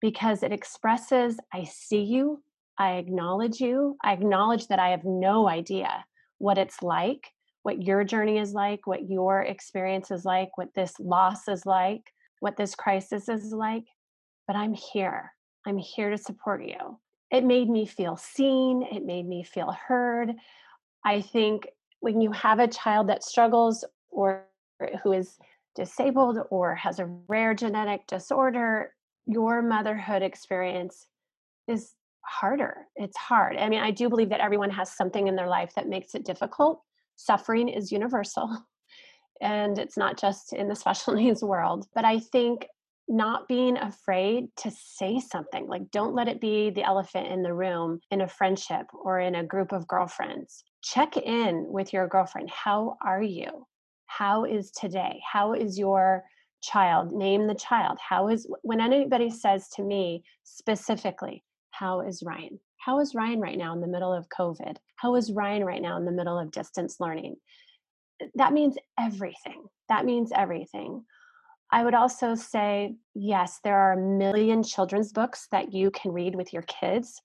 because 0.00 0.42
it 0.42 0.52
expresses 0.52 1.38
I 1.52 1.64
see 1.64 2.02
you, 2.02 2.42
I 2.78 2.92
acknowledge 2.92 3.60
you. 3.60 3.96
I 4.02 4.12
acknowledge 4.12 4.68
that 4.68 4.78
I 4.78 4.90
have 4.90 5.04
no 5.04 5.48
idea 5.48 6.04
what 6.38 6.58
it's 6.58 6.82
like, 6.82 7.28
what 7.62 7.82
your 7.82 8.04
journey 8.04 8.38
is 8.38 8.52
like, 8.52 8.86
what 8.86 9.08
your 9.08 9.42
experience 9.42 10.10
is 10.10 10.24
like, 10.24 10.56
what 10.56 10.74
this 10.74 10.98
loss 10.98 11.48
is 11.48 11.66
like, 11.66 12.12
what 12.40 12.56
this 12.56 12.74
crisis 12.74 13.28
is 13.28 13.52
like. 13.52 13.84
But 14.46 14.56
I'm 14.56 14.74
here. 14.74 15.32
I'm 15.66 15.78
here 15.78 16.10
to 16.10 16.18
support 16.18 16.64
you. 16.64 16.98
It 17.30 17.44
made 17.44 17.68
me 17.68 17.86
feel 17.86 18.16
seen. 18.16 18.82
It 18.82 19.04
made 19.04 19.28
me 19.28 19.44
feel 19.44 19.76
heard. 19.86 20.32
I 21.04 21.20
think 21.20 21.68
when 22.00 22.20
you 22.20 22.32
have 22.32 22.58
a 22.58 22.68
child 22.68 23.08
that 23.08 23.22
struggles 23.22 23.84
or 24.10 24.46
who 25.02 25.12
is 25.12 25.38
disabled 25.76 26.38
or 26.50 26.74
has 26.74 26.98
a 26.98 27.06
rare 27.28 27.54
genetic 27.54 28.06
disorder, 28.06 28.94
your 29.26 29.62
motherhood 29.62 30.22
experience 30.22 31.06
is 31.68 31.92
harder. 32.22 32.86
It's 32.96 33.16
hard. 33.16 33.56
I 33.56 33.68
mean, 33.68 33.80
I 33.80 33.90
do 33.90 34.08
believe 34.08 34.30
that 34.30 34.40
everyone 34.40 34.70
has 34.70 34.90
something 34.90 35.28
in 35.28 35.36
their 35.36 35.48
life 35.48 35.74
that 35.76 35.88
makes 35.88 36.14
it 36.14 36.24
difficult. 36.24 36.82
Suffering 37.20 37.68
is 37.68 37.92
universal 37.92 38.64
and 39.40 39.78
it's 39.78 39.96
not 39.96 40.18
just 40.18 40.52
in 40.52 40.68
the 40.68 40.76
special 40.76 41.14
needs 41.22 41.42
world. 41.42 41.86
But 41.94 42.04
I 42.04 42.18
think 42.18 42.66
not 43.08 43.48
being 43.48 43.76
afraid 43.76 44.46
to 44.56 44.70
say 44.70 45.18
something, 45.18 45.66
like 45.66 45.90
don't 45.90 46.14
let 46.14 46.28
it 46.28 46.40
be 46.40 46.70
the 46.70 46.84
elephant 46.84 47.26
in 47.26 47.42
the 47.42 47.52
room 47.52 47.98
in 48.10 48.20
a 48.20 48.28
friendship 48.28 48.86
or 48.92 49.18
in 49.18 49.34
a 49.34 49.44
group 49.44 49.72
of 49.72 49.88
girlfriends. 49.88 50.62
Check 50.82 51.16
in 51.16 51.66
with 51.68 51.92
your 51.92 52.06
girlfriend. 52.06 52.50
How 52.50 52.96
are 53.04 53.22
you? 53.22 53.66
How 54.06 54.44
is 54.44 54.70
today? 54.70 55.20
How 55.30 55.54
is 55.54 55.78
your 55.78 56.24
child? 56.62 57.12
Name 57.12 57.48
the 57.48 57.54
child. 57.54 57.98
How 58.00 58.28
is, 58.28 58.46
when 58.62 58.80
anybody 58.80 59.28
says 59.28 59.68
to 59.70 59.82
me 59.82 60.22
specifically, 60.44 61.42
how 61.70 62.00
is 62.00 62.22
Ryan? 62.24 62.60
How 62.80 62.98
is 63.00 63.14
Ryan 63.14 63.40
right 63.40 63.58
now 63.58 63.74
in 63.74 63.82
the 63.82 63.86
middle 63.86 64.12
of 64.12 64.30
COVID? 64.30 64.76
How 64.96 65.14
is 65.14 65.30
Ryan 65.30 65.64
right 65.64 65.82
now 65.82 65.98
in 65.98 66.06
the 66.06 66.12
middle 66.12 66.38
of 66.38 66.50
distance 66.50 66.98
learning? 66.98 67.36
Uh, 68.22 68.26
that 68.36 68.54
means 68.54 68.76
everything. 68.98 69.64
That 69.90 70.06
means 70.06 70.32
everything. 70.34 71.04
I 71.70 71.84
would 71.84 71.94
also 71.94 72.34
say, 72.34 72.94
yes, 73.14 73.60
there 73.62 73.76
are 73.76 73.92
a 73.92 74.00
million 74.00 74.62
children's 74.62 75.12
books 75.12 75.46
that 75.52 75.74
you 75.74 75.90
can 75.90 76.10
read 76.10 76.34
with 76.34 76.54
your 76.54 76.62
kids 76.62 77.20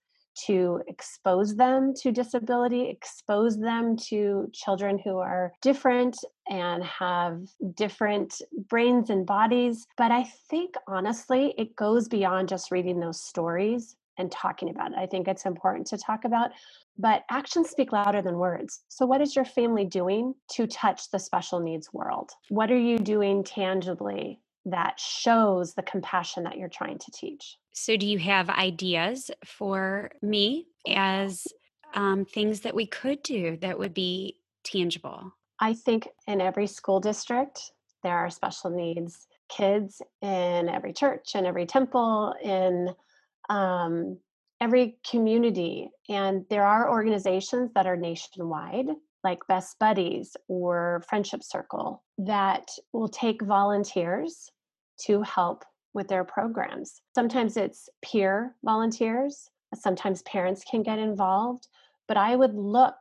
to 0.48 0.82
expose 0.90 1.56
them 1.56 1.94
to 2.02 2.12
disability, 2.12 2.90
expose 2.90 3.58
them 3.58 3.96
to 3.96 4.50
children 4.52 5.00
who 5.00 5.20
are 5.20 5.54
different 5.62 6.18
and 6.50 6.84
have 6.84 7.40
different 7.76 8.42
brains 8.70 9.10
and 9.10 9.26
bodies. 9.26 9.88
But 9.96 10.12
I 10.12 10.24
think 10.50 10.76
honestly, 10.86 11.56
it 11.58 11.78
goes 11.78 12.10
beyond 12.10 12.50
just 12.50 12.72
reading 12.72 13.00
those 13.00 13.24
stories 13.24 13.96
and 14.18 14.32
talking 14.32 14.70
about 14.70 14.92
it. 14.92 14.98
I 14.98 15.06
think 15.06 15.28
it's 15.28 15.46
important 15.46 15.88
to 15.88 15.98
talk 15.98 16.26
about, 16.26 16.52
but 16.98 17.24
actions 17.30 17.70
speak 17.70 17.92
louder 17.92 18.22
than 18.22 18.38
words. 18.38 18.82
So, 18.88 19.06
what 19.06 19.22
is 19.22 19.36
your 19.36 19.46
family 19.46 19.86
doing 19.86 20.34
to 20.54 20.68
touch 20.68 21.12
the 21.12 21.20
special 21.20 21.60
needs 21.60 21.94
world? 21.94 22.32
What 22.50 22.72
are 22.72 22.80
you 22.80 22.98
doing 22.98 23.44
tangibly 23.44 24.40
that 24.66 25.00
shows 25.00 25.74
the 25.74 25.84
compassion 25.84 26.44
that 26.44 26.58
you're 26.58 26.70
trying 26.70 26.98
to 27.00 27.12
teach? 27.12 27.58
So, 27.74 27.98
do 27.98 28.06
you 28.06 28.20
have 28.20 28.50
ideas 28.50 29.32
for 29.44 30.12
me 30.22 30.68
as 30.88 31.46
um, 31.94 32.26
things 32.26 32.62
that 32.62 32.76
we 32.76 32.86
could 32.86 33.22
do 33.24 33.58
that 33.58 33.78
would 33.78 33.94
be 33.94 34.38
tangible? 34.64 35.34
I 35.60 35.74
think 35.74 36.08
in 36.28 36.42
every 36.42 36.68
school 36.68 37.00
district, 37.00 37.72
there 38.04 38.18
are 38.18 38.30
special 38.30 38.70
needs 38.70 39.28
kids 39.50 40.02
in 40.22 40.70
every 40.70 40.94
church, 40.94 41.36
in 41.36 41.46
every 41.46 41.66
temple, 41.66 42.34
in 42.44 42.90
um, 43.50 44.18
every 44.62 44.98
community. 45.10 45.90
And 46.10 46.46
there 46.50 46.66
are 46.66 46.90
organizations 46.90 47.72
that 47.76 47.88
are 47.88 47.98
nationwide, 47.98 48.88
like 49.24 49.48
Best 49.48 49.78
Buddies 49.80 50.36
or 50.48 51.04
Friendship 51.10 51.44
Circle, 51.44 52.04
that 52.20 52.70
will 52.94 53.10
take 53.10 53.42
volunteers 53.42 54.50
to 55.06 55.22
help 55.24 55.64
with 55.94 56.08
their 56.08 56.24
programs. 56.24 57.02
Sometimes 57.14 57.58
it's 57.58 57.90
peer 58.04 58.56
volunteers, 58.64 59.50
sometimes 59.74 60.22
parents 60.24 60.64
can 60.70 60.84
get 60.84 61.00
involved, 61.00 61.68
but 62.08 62.18
I 62.18 62.36
would 62.36 62.54
look 62.54 62.96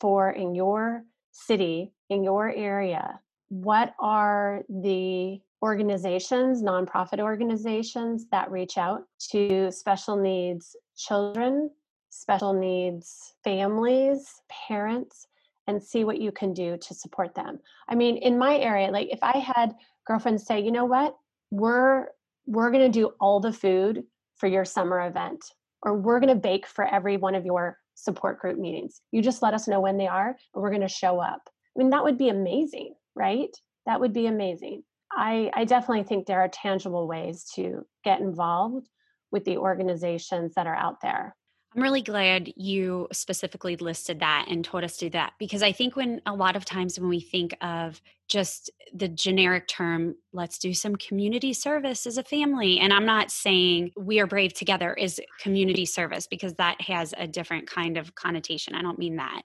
for 0.00 0.30
in 0.30 0.54
your 0.54 1.04
city, 1.32 1.92
in 2.10 2.24
your 2.24 2.50
area, 2.50 3.20
what 3.48 3.94
are 3.98 4.62
the 4.68 5.40
organizations, 5.62 6.62
nonprofit 6.62 7.20
organizations 7.20 8.26
that 8.30 8.50
reach 8.50 8.78
out 8.78 9.02
to 9.30 9.70
special 9.72 10.16
needs 10.16 10.76
children, 10.96 11.70
special 12.10 12.52
needs 12.52 13.34
families, 13.44 14.42
parents, 14.68 15.26
and 15.66 15.82
see 15.82 16.04
what 16.04 16.20
you 16.20 16.32
can 16.32 16.52
do 16.52 16.76
to 16.78 16.94
support 16.94 17.34
them. 17.34 17.58
I 17.88 17.94
mean, 17.94 18.16
in 18.18 18.38
my 18.38 18.56
area, 18.58 18.90
like 18.90 19.08
if 19.10 19.18
I 19.22 19.38
had 19.38 19.74
girlfriends 20.06 20.46
say, 20.46 20.60
you 20.60 20.72
know 20.72 20.86
what, 20.86 21.16
we're 21.50 22.06
we're 22.46 22.70
going 22.70 22.90
to 22.90 22.98
do 22.98 23.10
all 23.20 23.40
the 23.40 23.52
food 23.52 24.04
for 24.36 24.46
your 24.46 24.64
summer 24.64 25.06
event, 25.06 25.44
or 25.82 25.94
we're 25.94 26.20
going 26.20 26.34
to 26.34 26.40
bake 26.40 26.66
for 26.66 26.86
every 26.86 27.18
one 27.18 27.34
of 27.34 27.44
your 27.44 27.76
support 27.94 28.38
group 28.38 28.58
meetings. 28.58 29.02
You 29.12 29.20
just 29.20 29.42
let 29.42 29.52
us 29.52 29.68
know 29.68 29.80
when 29.80 29.98
they 29.98 30.06
are, 30.06 30.28
and 30.28 30.62
we're 30.62 30.70
going 30.70 30.80
to 30.80 30.88
show 30.88 31.20
up. 31.20 31.42
I 31.46 31.78
mean, 31.78 31.90
that 31.90 32.04
would 32.04 32.16
be 32.16 32.30
amazing, 32.30 32.94
right? 33.14 33.54
That 33.84 34.00
would 34.00 34.14
be 34.14 34.26
amazing. 34.26 34.82
I, 35.12 35.50
I 35.54 35.64
definitely 35.64 36.04
think 36.04 36.26
there 36.26 36.40
are 36.40 36.48
tangible 36.48 37.06
ways 37.06 37.44
to 37.54 37.86
get 38.04 38.20
involved 38.20 38.88
with 39.30 39.44
the 39.44 39.58
organizations 39.58 40.54
that 40.54 40.66
are 40.66 40.74
out 40.74 41.00
there. 41.00 41.34
I'm 41.76 41.82
really 41.82 42.02
glad 42.02 42.50
you 42.56 43.08
specifically 43.12 43.76
listed 43.76 44.20
that 44.20 44.46
and 44.48 44.64
told 44.64 44.84
us 44.84 44.96
to 44.96 45.06
do 45.06 45.10
that 45.10 45.34
because 45.38 45.62
I 45.62 45.72
think 45.72 45.96
when 45.96 46.22
a 46.24 46.32
lot 46.32 46.56
of 46.56 46.64
times 46.64 46.98
when 46.98 47.10
we 47.10 47.20
think 47.20 47.54
of 47.60 48.00
just 48.26 48.70
the 48.94 49.08
generic 49.08 49.68
term, 49.68 50.14
let's 50.32 50.58
do 50.58 50.72
some 50.72 50.96
community 50.96 51.52
service 51.52 52.06
as 52.06 52.16
a 52.16 52.22
family, 52.22 52.78
and 52.78 52.92
I'm 52.92 53.04
not 53.04 53.30
saying 53.30 53.92
we 53.98 54.18
are 54.18 54.26
brave 54.26 54.54
together 54.54 54.94
is 54.94 55.20
community 55.40 55.84
service 55.84 56.26
because 56.26 56.54
that 56.54 56.80
has 56.80 57.12
a 57.18 57.26
different 57.26 57.68
kind 57.68 57.98
of 57.98 58.14
connotation. 58.14 58.74
I 58.74 58.82
don't 58.82 58.98
mean 58.98 59.16
that. 59.16 59.42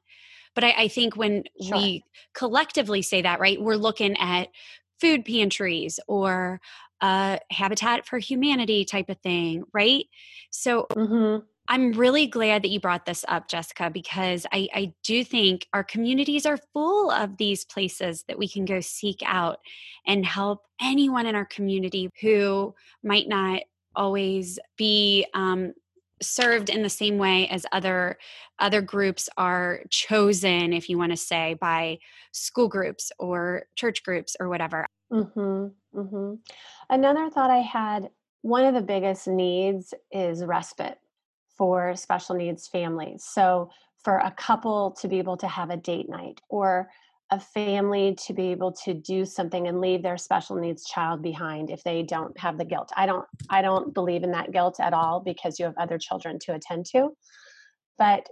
But 0.55 0.63
I, 0.63 0.74
I 0.77 0.88
think 0.88 1.17
when 1.17 1.43
sure. 1.62 1.77
we 1.77 2.03
collectively 2.34 3.01
say 3.01 3.22
that, 3.24 3.39
right, 3.39 3.62
we're 3.62 3.75
looking 3.75 4.15
at 4.17 4.48
food 5.03 5.25
pantries 5.25 6.00
or 6.07 6.62
a 7.01 7.38
Habitat 7.51 8.05
for 8.05 8.17
Humanity 8.17 8.86
type 8.86 9.10
of 9.10 9.17
thing, 9.17 9.65
right? 9.74 10.05
So 10.50 10.88
mm-hmm. 10.91 11.43
I'm 11.67 11.91
really 11.91 12.25
glad 12.25 12.63
that 12.63 12.69
you 12.69 12.79
brought 12.79 13.05
this 13.05 13.25
up, 13.27 13.50
Jessica, 13.50 13.89
because 13.89 14.45
I, 14.53 14.69
I 14.74 14.93
do 15.03 15.25
think 15.25 15.67
our 15.74 15.83
communities 15.83 16.45
are 16.45 16.57
full 16.74 17.12
of 17.12 17.36
these 17.36 17.65
places 17.65 18.24
that 18.29 18.39
we 18.39 18.48
can 18.48 18.63
go 18.63 18.79
seek 18.79 19.22
out 19.25 19.60
and 20.07 20.25
help 20.25 20.63
anyone 20.81 21.25
in 21.25 21.36
our 21.36 21.45
community 21.45 22.10
who 22.22 22.74
might 23.03 23.27
not 23.27 23.62
always 23.95 24.57
be 24.77 25.25
um, 25.33 25.74
served 26.24 26.70
in 26.70 26.82
the 26.82 26.89
same 26.89 27.18
way 27.18 27.48
as 27.48 27.65
other 27.72 28.18
other 28.60 28.82
groups 28.82 29.30
are 29.38 29.82
chosen 29.89 30.74
if 30.74 30.89
you 30.89 30.98
want 30.98 31.12
to 31.12 31.18
say 31.18 31.56
by 31.60 31.98
school 32.32 32.68
groups 32.68 33.12
or 33.20 33.63
church 33.75 34.03
groups 34.03 34.36
or 34.39 34.50
whatever. 34.50 34.86
Hmm 35.12 35.68
hmm 35.94 36.36
another 36.89 37.30
thought 37.30 37.51
i 37.51 37.62
had 37.62 38.10
one 38.42 38.65
of 38.65 38.74
the 38.74 38.82
biggest 38.82 39.27
needs 39.27 39.94
is 40.12 40.44
respite 40.44 41.00
for 41.58 41.96
special 41.96 42.36
needs 42.36 42.68
families. 42.68 43.24
So 43.24 43.70
for 44.03 44.18
a 44.18 44.32
couple 44.32 44.92
to 45.00 45.08
be 45.08 45.18
able 45.18 45.38
to 45.38 45.48
have 45.48 45.70
a 45.70 45.77
date 45.77 46.10
night 46.10 46.42
or 46.50 46.89
a 47.34 47.40
family 47.40 48.16
to 48.28 48.32
be 48.32 48.52
able 48.52 48.72
to 48.72 48.94
do 48.94 49.25
something 49.25 49.68
and 49.68 49.82
leave 49.82 50.04
their 50.04 50.18
special 50.18 50.56
needs 50.56 50.86
child 50.86 51.24
behind 51.24 51.72
if 51.72 51.84
they 51.84 52.04
don't 52.04 52.38
have 52.40 52.60
the 52.60 52.66
guilt. 52.66 52.92
I 52.96 53.08
don't 53.08 53.25
I 53.50 53.63
don't 53.63 53.92
believe 53.92 54.24
in 54.24 54.32
that 54.32 54.52
guilt 54.52 54.80
at 54.80 54.94
all 54.94 55.20
because 55.20 55.60
you 55.60 55.66
have 55.66 55.74
other 55.78 55.98
children 55.98 56.38
to 56.44 56.54
attend 56.54 56.86
to. 56.92 57.10
But 57.98 58.30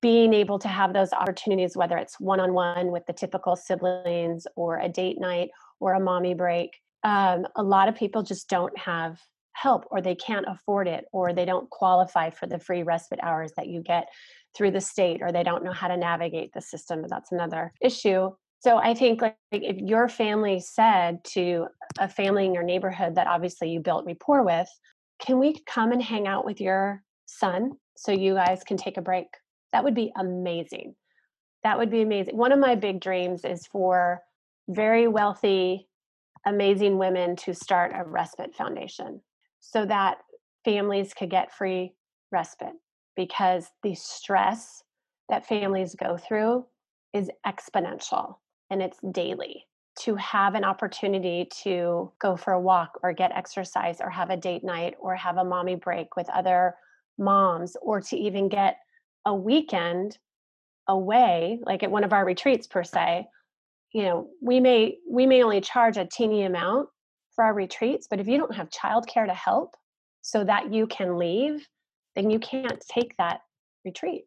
being 0.00 0.32
able 0.32 0.58
to 0.58 0.68
have 0.68 0.94
those 0.94 1.12
opportunities 1.12 1.76
whether 1.76 1.98
it's 1.98 2.18
one-on-one 2.18 2.90
with 2.90 3.04
the 3.06 3.12
typical 3.12 3.56
siblings 3.56 4.46
or 4.56 4.78
a 4.78 4.88
date 4.88 5.20
night 5.20 5.50
or 5.80 5.94
a 5.94 6.00
mommy 6.00 6.34
break 6.34 6.70
um, 7.04 7.46
a 7.56 7.62
lot 7.62 7.88
of 7.88 7.94
people 7.94 8.22
just 8.22 8.50
don't 8.50 8.76
have 8.76 9.18
help 9.52 9.86
or 9.90 10.02
they 10.02 10.14
can't 10.14 10.46
afford 10.48 10.88
it 10.88 11.04
or 11.12 11.32
they 11.32 11.44
don't 11.44 11.70
qualify 11.70 12.28
for 12.28 12.46
the 12.46 12.58
free 12.58 12.82
respite 12.82 13.20
hours 13.22 13.52
that 13.56 13.68
you 13.68 13.80
get 13.80 14.08
through 14.58 14.72
the 14.72 14.80
state 14.80 15.22
or 15.22 15.30
they 15.32 15.44
don't 15.44 15.64
know 15.64 15.72
how 15.72 15.86
to 15.88 15.96
navigate 15.96 16.52
the 16.52 16.60
system 16.60 17.04
that's 17.08 17.32
another 17.32 17.72
issue. 17.80 18.30
So 18.60 18.76
i 18.76 18.92
think 18.92 19.22
like 19.22 19.36
if 19.52 19.78
your 19.78 20.08
family 20.08 20.58
said 20.58 21.24
to 21.34 21.68
a 21.98 22.08
family 22.08 22.44
in 22.44 22.52
your 22.52 22.64
neighborhood 22.64 23.14
that 23.14 23.28
obviously 23.28 23.70
you 23.70 23.78
built 23.78 24.04
rapport 24.04 24.42
with 24.42 24.68
can 25.20 25.38
we 25.38 25.54
come 25.66 25.92
and 25.92 26.02
hang 26.02 26.26
out 26.26 26.44
with 26.44 26.60
your 26.60 27.02
son 27.26 27.72
so 27.96 28.12
you 28.12 28.34
guys 28.34 28.62
can 28.64 28.76
take 28.76 28.96
a 28.96 29.02
break? 29.02 29.26
That 29.72 29.84
would 29.84 29.94
be 29.94 30.12
amazing. 30.16 30.94
That 31.64 31.78
would 31.78 31.90
be 31.90 32.02
amazing. 32.02 32.36
One 32.36 32.52
of 32.52 32.58
my 32.58 32.74
big 32.74 33.00
dreams 33.00 33.44
is 33.44 33.66
for 33.66 34.20
very 34.68 35.08
wealthy 35.08 35.88
amazing 36.46 36.98
women 36.98 37.36
to 37.36 37.52
start 37.52 37.92
a 37.94 38.04
respite 38.04 38.54
foundation 38.54 39.20
so 39.60 39.84
that 39.84 40.18
families 40.64 41.12
could 41.12 41.30
get 41.30 41.52
free 41.52 41.94
respite 42.30 42.74
because 43.18 43.72
the 43.82 43.96
stress 43.96 44.84
that 45.28 45.44
families 45.44 45.96
go 45.96 46.16
through 46.16 46.64
is 47.12 47.28
exponential 47.44 48.36
and 48.70 48.80
it's 48.80 48.98
daily. 49.10 49.66
To 50.04 50.14
have 50.14 50.54
an 50.54 50.62
opportunity 50.62 51.48
to 51.64 52.12
go 52.20 52.36
for 52.36 52.52
a 52.52 52.60
walk 52.60 53.00
or 53.02 53.12
get 53.12 53.32
exercise 53.32 54.00
or 54.00 54.08
have 54.08 54.30
a 54.30 54.36
date 54.36 54.62
night 54.62 54.94
or 55.00 55.16
have 55.16 55.36
a 55.36 55.44
mommy 55.44 55.74
break 55.74 56.14
with 56.14 56.30
other 56.30 56.76
moms 57.18 57.76
or 57.82 58.00
to 58.02 58.16
even 58.16 58.48
get 58.48 58.78
a 59.26 59.34
weekend 59.34 60.16
away 60.86 61.58
like 61.64 61.82
at 61.82 61.90
one 61.90 62.04
of 62.04 62.12
our 62.12 62.24
retreats 62.24 62.68
per 62.68 62.84
se 62.84 63.26
you 63.92 64.02
know 64.04 64.28
we 64.40 64.60
may 64.60 64.96
we 65.10 65.26
may 65.26 65.42
only 65.42 65.60
charge 65.60 65.96
a 65.96 66.06
teeny 66.06 66.44
amount 66.44 66.88
for 67.34 67.44
our 67.44 67.52
retreats 67.52 68.06
but 68.08 68.20
if 68.20 68.28
you 68.28 68.38
don't 68.38 68.54
have 68.54 68.70
childcare 68.70 69.26
to 69.26 69.34
help 69.34 69.74
so 70.22 70.44
that 70.44 70.72
you 70.72 70.86
can 70.86 71.18
leave 71.18 71.66
then 72.18 72.30
you 72.30 72.40
can't 72.40 72.84
take 72.88 73.16
that 73.16 73.42
retreat. 73.84 74.24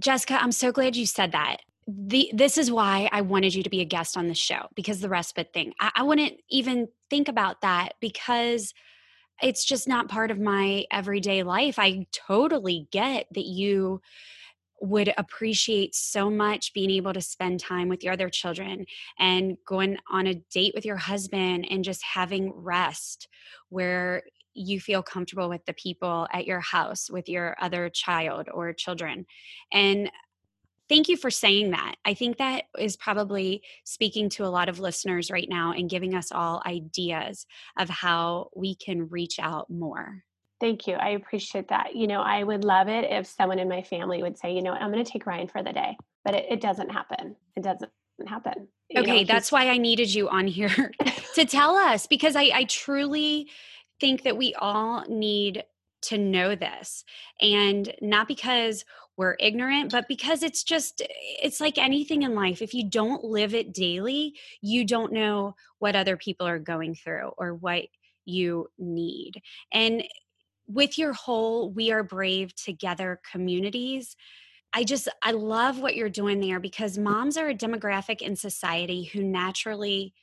Jessica, 0.00 0.42
I'm 0.42 0.50
so 0.50 0.72
glad 0.72 0.96
you 0.96 1.04
said 1.04 1.32
that. 1.32 1.58
The, 1.86 2.30
this 2.32 2.56
is 2.56 2.70
why 2.70 3.10
I 3.12 3.20
wanted 3.20 3.54
you 3.54 3.62
to 3.62 3.70
be 3.70 3.82
a 3.82 3.84
guest 3.84 4.16
on 4.16 4.28
the 4.28 4.34
show 4.34 4.68
because 4.74 5.00
the 5.00 5.10
respite 5.10 5.52
thing. 5.52 5.74
I, 5.78 5.90
I 5.96 6.02
wouldn't 6.04 6.40
even 6.48 6.88
think 7.10 7.28
about 7.28 7.60
that 7.60 7.90
because 8.00 8.72
it's 9.42 9.64
just 9.64 9.86
not 9.86 10.08
part 10.08 10.30
of 10.30 10.40
my 10.40 10.86
everyday 10.90 11.42
life. 11.42 11.78
I 11.78 12.06
totally 12.12 12.88
get 12.90 13.26
that 13.34 13.44
you 13.44 14.00
would 14.80 15.12
appreciate 15.18 15.94
so 15.94 16.30
much 16.30 16.72
being 16.72 16.90
able 16.90 17.12
to 17.12 17.20
spend 17.20 17.60
time 17.60 17.88
with 17.88 18.02
your 18.02 18.14
other 18.14 18.30
children 18.30 18.86
and 19.18 19.58
going 19.66 19.98
on 20.10 20.26
a 20.26 20.34
date 20.50 20.72
with 20.74 20.84
your 20.86 20.96
husband 20.96 21.66
and 21.70 21.84
just 21.84 22.02
having 22.02 22.52
rest 22.54 23.28
where 23.68 24.22
you 24.54 24.80
feel 24.80 25.02
comfortable 25.02 25.48
with 25.48 25.64
the 25.66 25.74
people 25.74 26.26
at 26.32 26.46
your 26.46 26.60
house 26.60 27.10
with 27.10 27.28
your 27.28 27.56
other 27.60 27.88
child 27.88 28.48
or 28.52 28.72
children. 28.72 29.26
And 29.72 30.10
thank 30.88 31.08
you 31.08 31.16
for 31.16 31.30
saying 31.30 31.70
that. 31.70 31.96
I 32.04 32.14
think 32.14 32.38
that 32.38 32.64
is 32.78 32.96
probably 32.96 33.62
speaking 33.84 34.28
to 34.30 34.44
a 34.44 34.48
lot 34.48 34.68
of 34.68 34.80
listeners 34.80 35.30
right 35.30 35.48
now 35.48 35.72
and 35.72 35.90
giving 35.90 36.14
us 36.14 36.30
all 36.32 36.62
ideas 36.66 37.46
of 37.78 37.88
how 37.88 38.50
we 38.54 38.74
can 38.74 39.08
reach 39.08 39.38
out 39.38 39.70
more. 39.70 40.24
Thank 40.60 40.86
you. 40.86 40.94
I 40.94 41.10
appreciate 41.10 41.68
that. 41.68 41.96
You 41.96 42.06
know, 42.06 42.20
I 42.20 42.42
would 42.42 42.64
love 42.64 42.88
it 42.88 43.10
if 43.10 43.26
someone 43.26 43.58
in 43.58 43.68
my 43.68 43.82
family 43.82 44.22
would 44.22 44.38
say, 44.38 44.54
you 44.54 44.62
know, 44.62 44.72
I'm 44.72 44.92
going 44.92 45.04
to 45.04 45.10
take 45.10 45.26
Ryan 45.26 45.48
for 45.48 45.62
the 45.62 45.72
day, 45.72 45.96
but 46.24 46.34
it, 46.34 46.46
it 46.48 46.60
doesn't 46.60 46.90
happen. 46.90 47.36
It 47.56 47.62
doesn't 47.62 47.90
happen. 48.26 48.68
Okay, 48.96 49.24
know, 49.24 49.26
that's 49.26 49.50
why 49.50 49.68
I 49.68 49.78
needed 49.78 50.14
you 50.14 50.28
on 50.28 50.46
here 50.46 50.92
to 51.34 51.44
tell 51.44 51.76
us 51.76 52.06
because 52.06 52.36
I, 52.36 52.50
I 52.54 52.64
truly 52.64 53.48
think 54.00 54.22
that 54.22 54.36
we 54.36 54.54
all 54.54 55.04
need 55.08 55.64
to 56.02 56.18
know 56.18 56.54
this 56.54 57.04
and 57.40 57.94
not 58.02 58.28
because 58.28 58.84
we're 59.16 59.36
ignorant 59.40 59.90
but 59.90 60.06
because 60.06 60.42
it's 60.42 60.62
just 60.62 61.02
it's 61.42 61.60
like 61.60 61.78
anything 61.78 62.22
in 62.22 62.34
life 62.34 62.60
if 62.60 62.74
you 62.74 62.88
don't 62.88 63.24
live 63.24 63.54
it 63.54 63.72
daily 63.72 64.34
you 64.60 64.84
don't 64.84 65.12
know 65.12 65.54
what 65.78 65.96
other 65.96 66.16
people 66.16 66.46
are 66.46 66.58
going 66.58 66.94
through 66.94 67.30
or 67.38 67.54
what 67.54 67.84
you 68.26 68.66
need 68.78 69.40
and 69.72 70.04
with 70.66 70.98
your 70.98 71.12
whole 71.12 71.70
we 71.70 71.90
are 71.90 72.02
brave 72.02 72.54
together 72.54 73.20
communities 73.30 74.16
I 74.76 74.82
just, 74.82 75.06
I 75.22 75.30
love 75.30 75.78
what 75.78 75.94
you're 75.94 76.08
doing 76.08 76.40
there 76.40 76.58
because 76.58 76.98
moms 76.98 77.36
are 77.36 77.48
a 77.48 77.54
demographic 77.54 78.20
in 78.20 78.34
society 78.34 79.04
who 79.04 79.22
naturally 79.22 80.14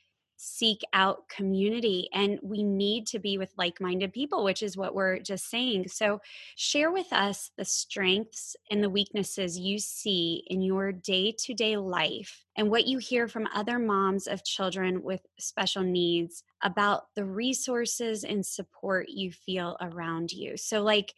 seek 0.44 0.80
out 0.92 1.28
community 1.28 2.08
and 2.12 2.36
we 2.42 2.64
need 2.64 3.06
to 3.06 3.20
be 3.20 3.38
with 3.38 3.54
like-minded 3.56 4.12
people 4.12 4.42
which 4.42 4.60
is 4.60 4.76
what 4.76 4.92
we're 4.92 5.20
just 5.20 5.48
saying. 5.48 5.86
So 5.86 6.20
share 6.56 6.90
with 6.90 7.12
us 7.12 7.52
the 7.56 7.64
strengths 7.64 8.56
and 8.68 8.82
the 8.82 8.90
weaknesses 8.90 9.56
you 9.56 9.78
see 9.78 10.42
in 10.48 10.60
your 10.60 10.90
day-to-day 10.90 11.76
life 11.76 12.44
and 12.56 12.68
what 12.68 12.88
you 12.88 12.98
hear 12.98 13.28
from 13.28 13.48
other 13.54 13.78
moms 13.78 14.26
of 14.26 14.42
children 14.42 15.04
with 15.04 15.20
special 15.38 15.84
needs 15.84 16.42
about 16.60 17.14
the 17.14 17.24
resources 17.24 18.24
and 18.24 18.44
support 18.44 19.08
you 19.08 19.30
feel 19.30 19.76
around 19.80 20.32
you. 20.32 20.56
So 20.56 20.82
like 20.82 21.14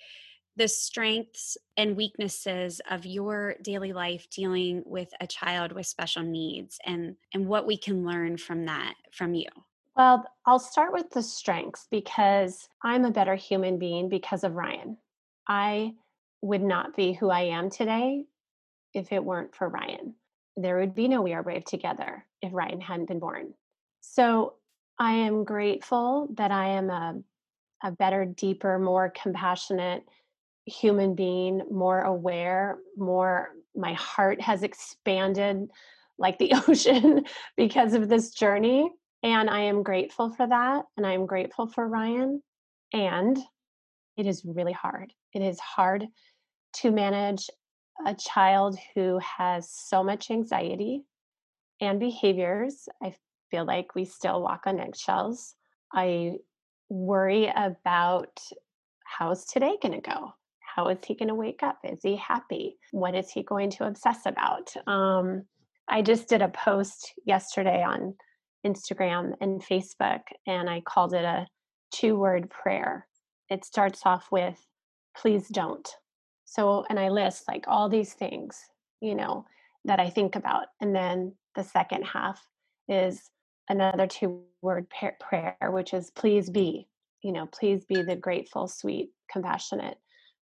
the 0.56 0.68
strengths 0.68 1.56
and 1.76 1.96
weaknesses 1.96 2.80
of 2.90 3.04
your 3.04 3.56
daily 3.62 3.92
life 3.92 4.28
dealing 4.30 4.82
with 4.86 5.08
a 5.20 5.26
child 5.26 5.72
with 5.72 5.86
special 5.86 6.22
needs 6.22 6.78
and 6.84 7.16
and 7.32 7.46
what 7.46 7.66
we 7.66 7.76
can 7.76 8.06
learn 8.06 8.36
from 8.36 8.66
that 8.66 8.94
from 9.12 9.34
you? 9.34 9.48
Well 9.96 10.24
i'll 10.46 10.58
start 10.58 10.92
with 10.92 11.10
the 11.10 11.22
strengths 11.22 11.86
because 11.90 12.68
i'm 12.82 13.04
a 13.04 13.10
better 13.10 13.34
human 13.34 13.78
being 13.78 14.08
because 14.08 14.44
of 14.44 14.54
ryan. 14.54 14.96
I 15.48 15.94
would 16.40 16.62
not 16.62 16.96
be 16.96 17.12
who 17.12 17.30
i 17.30 17.40
am 17.40 17.70
today 17.70 18.24
if 18.92 19.12
it 19.12 19.24
weren't 19.24 19.54
for 19.54 19.68
ryan. 19.68 20.14
There 20.56 20.78
would 20.78 20.94
be 20.94 21.08
no 21.08 21.20
we 21.22 21.32
are 21.32 21.42
brave 21.42 21.64
together 21.64 22.24
if 22.42 22.52
ryan 22.52 22.80
hadn't 22.80 23.08
been 23.08 23.18
born. 23.20 23.54
So 24.00 24.54
i 25.00 25.10
am 25.10 25.42
grateful 25.42 26.28
that 26.34 26.52
i 26.52 26.68
am 26.68 26.90
a, 26.90 27.20
a 27.82 27.90
better 27.90 28.24
deeper 28.24 28.78
more 28.78 29.12
compassionate 29.20 30.04
human 30.66 31.14
being, 31.14 31.62
more 31.70 32.00
aware, 32.00 32.78
more 32.96 33.50
my 33.76 33.94
heart 33.94 34.40
has 34.40 34.62
expanded 34.62 35.70
like 36.18 36.38
the 36.38 36.52
ocean 36.68 37.24
because 37.56 37.94
of 37.94 38.08
this 38.08 38.30
journey. 38.30 38.90
And 39.22 39.48
I 39.48 39.60
am 39.60 39.82
grateful 39.82 40.30
for 40.30 40.46
that. 40.46 40.84
And 40.96 41.06
I'm 41.06 41.26
grateful 41.26 41.66
for 41.66 41.88
Ryan. 41.88 42.42
And 42.92 43.38
it 44.16 44.26
is 44.26 44.44
really 44.44 44.72
hard. 44.72 45.12
It 45.32 45.42
is 45.42 45.58
hard 45.58 46.06
to 46.74 46.90
manage 46.90 47.48
a 48.06 48.14
child 48.14 48.78
who 48.94 49.18
has 49.18 49.70
so 49.70 50.04
much 50.04 50.30
anxiety 50.30 51.04
and 51.80 51.98
behaviors. 51.98 52.88
I 53.02 53.14
feel 53.50 53.64
like 53.64 53.94
we 53.94 54.04
still 54.04 54.42
walk 54.42 54.62
on 54.66 54.80
eggshells. 54.80 55.54
I 55.92 56.38
worry 56.88 57.50
about 57.54 58.40
how's 59.04 59.44
today 59.44 59.76
going 59.80 60.00
to 60.00 60.00
go? 60.00 60.32
How 60.74 60.88
is 60.88 60.98
he 61.06 61.14
going 61.14 61.28
to 61.28 61.36
wake 61.36 61.62
up? 61.62 61.78
Is 61.84 62.00
he 62.02 62.16
happy? 62.16 62.76
What 62.90 63.14
is 63.14 63.30
he 63.30 63.44
going 63.44 63.70
to 63.72 63.86
obsess 63.86 64.26
about? 64.26 64.74
Um, 64.88 65.44
I 65.88 66.02
just 66.02 66.28
did 66.28 66.42
a 66.42 66.48
post 66.48 67.12
yesterday 67.24 67.82
on 67.82 68.14
Instagram 68.66 69.34
and 69.40 69.62
Facebook, 69.62 70.22
and 70.48 70.68
I 70.68 70.80
called 70.80 71.14
it 71.14 71.24
a 71.24 71.46
two 71.92 72.16
word 72.16 72.50
prayer. 72.50 73.06
It 73.50 73.64
starts 73.64 74.00
off 74.04 74.26
with, 74.32 74.58
please 75.16 75.46
don't. 75.48 75.88
So, 76.44 76.84
and 76.90 76.98
I 76.98 77.08
list 77.08 77.44
like 77.46 77.66
all 77.68 77.88
these 77.88 78.14
things, 78.14 78.58
you 79.00 79.14
know, 79.14 79.44
that 79.84 80.00
I 80.00 80.10
think 80.10 80.34
about. 80.34 80.66
And 80.80 80.94
then 80.94 81.34
the 81.54 81.62
second 81.62 82.02
half 82.02 82.44
is 82.88 83.30
another 83.68 84.08
two 84.08 84.42
word 84.60 84.88
prayer, 84.90 85.56
which 85.70 85.94
is 85.94 86.10
please 86.10 86.50
be, 86.50 86.88
you 87.22 87.30
know, 87.30 87.46
please 87.46 87.84
be 87.84 88.02
the 88.02 88.16
grateful, 88.16 88.66
sweet, 88.66 89.10
compassionate, 89.30 89.98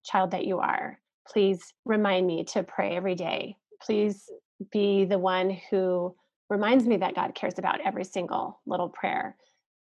child 0.04 0.32
that 0.32 0.44
you 0.44 0.58
are. 0.58 0.98
Please 1.28 1.72
remind 1.84 2.26
me 2.26 2.44
to 2.44 2.62
pray 2.62 2.96
every 2.96 3.14
day. 3.14 3.56
Please 3.80 4.28
be 4.70 5.04
the 5.04 5.18
one 5.18 5.56
who 5.70 6.14
reminds 6.48 6.86
me 6.86 6.96
that 6.98 7.14
God 7.14 7.34
cares 7.34 7.58
about 7.58 7.80
every 7.80 8.04
single 8.04 8.60
little 8.66 8.88
prayer. 8.88 9.36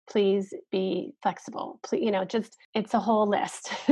Please 0.10 0.54
be 0.72 1.14
flexible. 1.22 1.80
Please, 1.84 2.04
you 2.04 2.12
know, 2.12 2.26
just 2.26 2.58
it's 2.74 2.94
a 2.94 3.00
whole 3.00 3.28
list. 3.28 3.72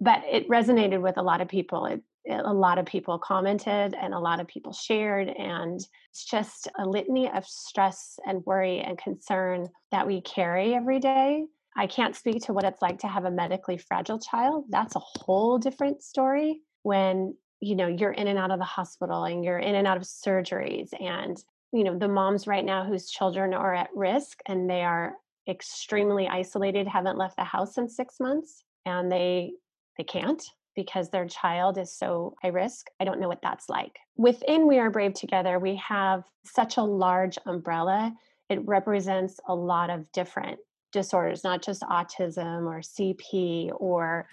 but 0.00 0.22
it 0.30 0.48
resonated 0.48 1.00
with 1.00 1.16
a 1.16 1.22
lot 1.22 1.40
of 1.40 1.48
people. 1.48 1.86
It 1.86 2.02
a 2.28 2.52
lot 2.52 2.78
of 2.78 2.86
people 2.86 3.18
commented 3.18 3.94
and 3.94 4.12
a 4.12 4.18
lot 4.18 4.40
of 4.40 4.48
people 4.48 4.72
shared 4.72 5.28
and 5.28 5.80
it's 6.10 6.24
just 6.24 6.68
a 6.78 6.84
litany 6.84 7.30
of 7.30 7.46
stress 7.46 8.18
and 8.26 8.44
worry 8.44 8.80
and 8.80 8.98
concern 8.98 9.68
that 9.92 10.06
we 10.06 10.20
carry 10.20 10.74
every 10.74 10.98
day 10.98 11.44
i 11.76 11.86
can't 11.86 12.16
speak 12.16 12.42
to 12.42 12.52
what 12.52 12.64
it's 12.64 12.82
like 12.82 12.98
to 12.98 13.08
have 13.08 13.24
a 13.24 13.30
medically 13.30 13.78
fragile 13.78 14.18
child 14.18 14.64
that's 14.70 14.96
a 14.96 15.00
whole 15.00 15.58
different 15.58 16.02
story 16.02 16.60
when 16.82 17.34
you 17.60 17.74
know 17.74 17.86
you're 17.86 18.12
in 18.12 18.28
and 18.28 18.38
out 18.38 18.50
of 18.50 18.58
the 18.58 18.64
hospital 18.64 19.24
and 19.24 19.44
you're 19.44 19.58
in 19.58 19.74
and 19.74 19.86
out 19.86 19.96
of 19.96 20.02
surgeries 20.02 20.90
and 21.00 21.42
you 21.72 21.84
know 21.84 21.98
the 21.98 22.08
moms 22.08 22.46
right 22.46 22.64
now 22.64 22.84
whose 22.84 23.10
children 23.10 23.54
are 23.54 23.74
at 23.74 23.90
risk 23.94 24.40
and 24.46 24.68
they 24.68 24.82
are 24.82 25.14
extremely 25.48 26.26
isolated 26.26 26.88
haven't 26.88 27.18
left 27.18 27.36
the 27.36 27.44
house 27.44 27.78
in 27.78 27.88
6 27.88 28.14
months 28.20 28.64
and 28.84 29.10
they 29.10 29.52
they 29.96 30.04
can't 30.04 30.42
because 30.76 31.10
their 31.10 31.26
child 31.26 31.78
is 31.78 31.92
so 31.92 32.34
high 32.42 32.48
risk. 32.48 32.88
I 33.00 33.04
don't 33.04 33.18
know 33.18 33.28
what 33.28 33.40
that's 33.42 33.68
like. 33.68 33.98
Within 34.16 34.68
We 34.68 34.78
Are 34.78 34.90
Brave 34.90 35.14
Together, 35.14 35.58
we 35.58 35.76
have 35.76 36.24
such 36.44 36.76
a 36.76 36.82
large 36.82 37.38
umbrella. 37.46 38.14
It 38.50 38.64
represents 38.66 39.40
a 39.48 39.54
lot 39.54 39.90
of 39.90 40.10
different 40.12 40.58
disorders, 40.92 41.44
not 41.44 41.62
just 41.62 41.82
autism 41.82 42.66
or 42.66 42.80
CP 42.80 43.70
or 43.76 44.28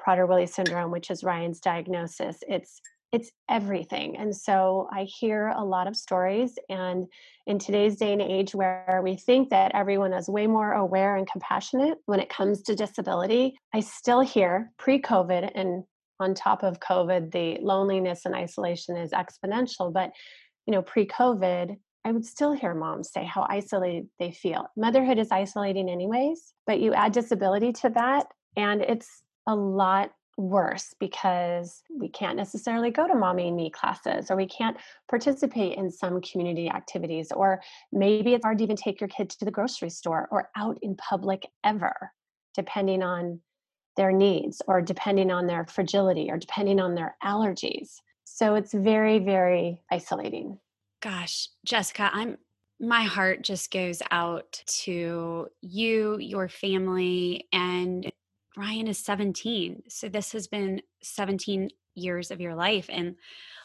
Prader-Willi 0.00 0.46
syndrome, 0.46 0.90
which 0.90 1.10
is 1.10 1.24
Ryan's 1.24 1.60
diagnosis. 1.60 2.38
It's 2.48 2.80
it's 3.12 3.32
everything. 3.48 4.16
And 4.16 4.34
so 4.34 4.88
I 4.92 5.02
hear 5.02 5.48
a 5.48 5.64
lot 5.64 5.88
of 5.88 5.96
stories. 5.96 6.56
And 6.68 7.06
in 7.46 7.58
today's 7.58 7.96
day 7.96 8.12
and 8.12 8.22
age, 8.22 8.54
where 8.54 9.00
we 9.02 9.16
think 9.16 9.50
that 9.50 9.72
everyone 9.74 10.12
is 10.12 10.28
way 10.28 10.46
more 10.46 10.74
aware 10.74 11.16
and 11.16 11.28
compassionate 11.28 11.98
when 12.06 12.20
it 12.20 12.28
comes 12.28 12.62
to 12.62 12.76
disability, 12.76 13.56
I 13.74 13.80
still 13.80 14.20
hear 14.20 14.70
pre 14.78 15.00
COVID 15.00 15.50
and 15.54 15.82
on 16.20 16.34
top 16.34 16.62
of 16.62 16.80
COVID, 16.80 17.32
the 17.32 17.58
loneliness 17.62 18.26
and 18.26 18.34
isolation 18.34 18.96
is 18.96 19.10
exponential. 19.10 19.92
But, 19.92 20.12
you 20.66 20.72
know, 20.72 20.82
pre 20.82 21.06
COVID, 21.06 21.76
I 22.04 22.12
would 22.12 22.24
still 22.24 22.52
hear 22.52 22.74
moms 22.74 23.12
say 23.12 23.24
how 23.24 23.46
isolated 23.48 24.08
they 24.18 24.30
feel. 24.30 24.66
Motherhood 24.76 25.18
is 25.18 25.30
isolating, 25.30 25.88
anyways, 25.88 26.54
but 26.66 26.80
you 26.80 26.94
add 26.94 27.12
disability 27.12 27.72
to 27.74 27.90
that, 27.90 28.26
and 28.56 28.82
it's 28.82 29.22
a 29.46 29.54
lot 29.54 30.12
worse 30.40 30.94
because 30.98 31.82
we 31.94 32.08
can't 32.08 32.36
necessarily 32.36 32.90
go 32.90 33.06
to 33.06 33.14
mommy 33.14 33.48
and 33.48 33.56
me 33.56 33.70
classes 33.70 34.30
or 34.30 34.36
we 34.36 34.46
can't 34.46 34.76
participate 35.08 35.76
in 35.76 35.90
some 35.90 36.20
community 36.22 36.68
activities 36.68 37.30
or 37.32 37.60
maybe 37.92 38.32
it's 38.32 38.44
hard 38.44 38.58
to 38.58 38.64
even 38.64 38.76
take 38.76 39.00
your 39.00 39.08
kid 39.08 39.28
to 39.28 39.44
the 39.44 39.50
grocery 39.50 39.90
store 39.90 40.28
or 40.30 40.48
out 40.56 40.78
in 40.82 40.96
public 40.96 41.46
ever 41.62 42.10
depending 42.54 43.02
on 43.02 43.40
their 43.96 44.12
needs 44.12 44.62
or 44.66 44.80
depending 44.80 45.30
on 45.30 45.46
their 45.46 45.66
fragility 45.66 46.30
or 46.30 46.38
depending 46.38 46.80
on 46.80 46.94
their 46.94 47.16
allergies 47.22 47.96
so 48.24 48.54
it's 48.54 48.72
very 48.72 49.18
very 49.18 49.82
isolating 49.90 50.58
gosh 51.00 51.48
jessica 51.64 52.10
i'm 52.12 52.36
my 52.82 53.02
heart 53.02 53.42
just 53.42 53.70
goes 53.70 54.00
out 54.10 54.62
to 54.66 55.48
you 55.60 56.18
your 56.18 56.48
family 56.48 57.46
and 57.52 58.10
Ryan 58.56 58.88
is 58.88 58.98
17. 58.98 59.84
So 59.88 60.08
this 60.08 60.32
has 60.32 60.46
been 60.46 60.82
17 61.02 61.70
years 61.94 62.30
of 62.30 62.40
your 62.40 62.54
life. 62.54 62.86
And 62.90 63.16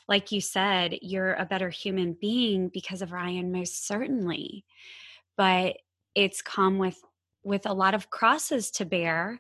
like 0.07 0.31
you 0.31 0.41
said, 0.41 0.97
you're 1.01 1.33
a 1.33 1.45
better 1.45 1.69
human 1.69 2.15
being 2.19 2.69
because 2.69 3.01
of 3.01 3.11
Ryan, 3.11 3.51
most 3.51 3.87
certainly. 3.87 4.63
But 5.37 5.77
it's 6.13 6.41
come 6.41 6.77
with 6.77 7.01
with 7.43 7.65
a 7.67 7.73
lot 7.73 7.93
of 7.93 8.09
crosses 8.09 8.71
to 8.71 8.85
bear. 8.85 9.39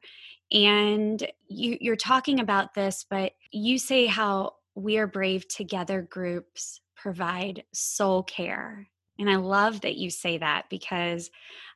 And 0.51 1.25
you, 1.47 1.77
you're 1.81 1.95
talking 1.95 2.39
about 2.39 2.75
this, 2.75 3.03
but 3.09 3.33
you 3.51 3.79
say 3.79 4.05
how 4.05 4.55
we 4.75 4.97
are 4.99 5.07
brave 5.07 5.47
together 5.47 6.03
groups 6.03 6.81
provide 6.95 7.63
soul 7.73 8.23
care. 8.23 8.87
And 9.19 9.29
I 9.29 9.35
love 9.35 9.81
that 9.81 9.97
you 9.97 10.09
say 10.09 10.37
that 10.37 10.65
because 10.69 11.29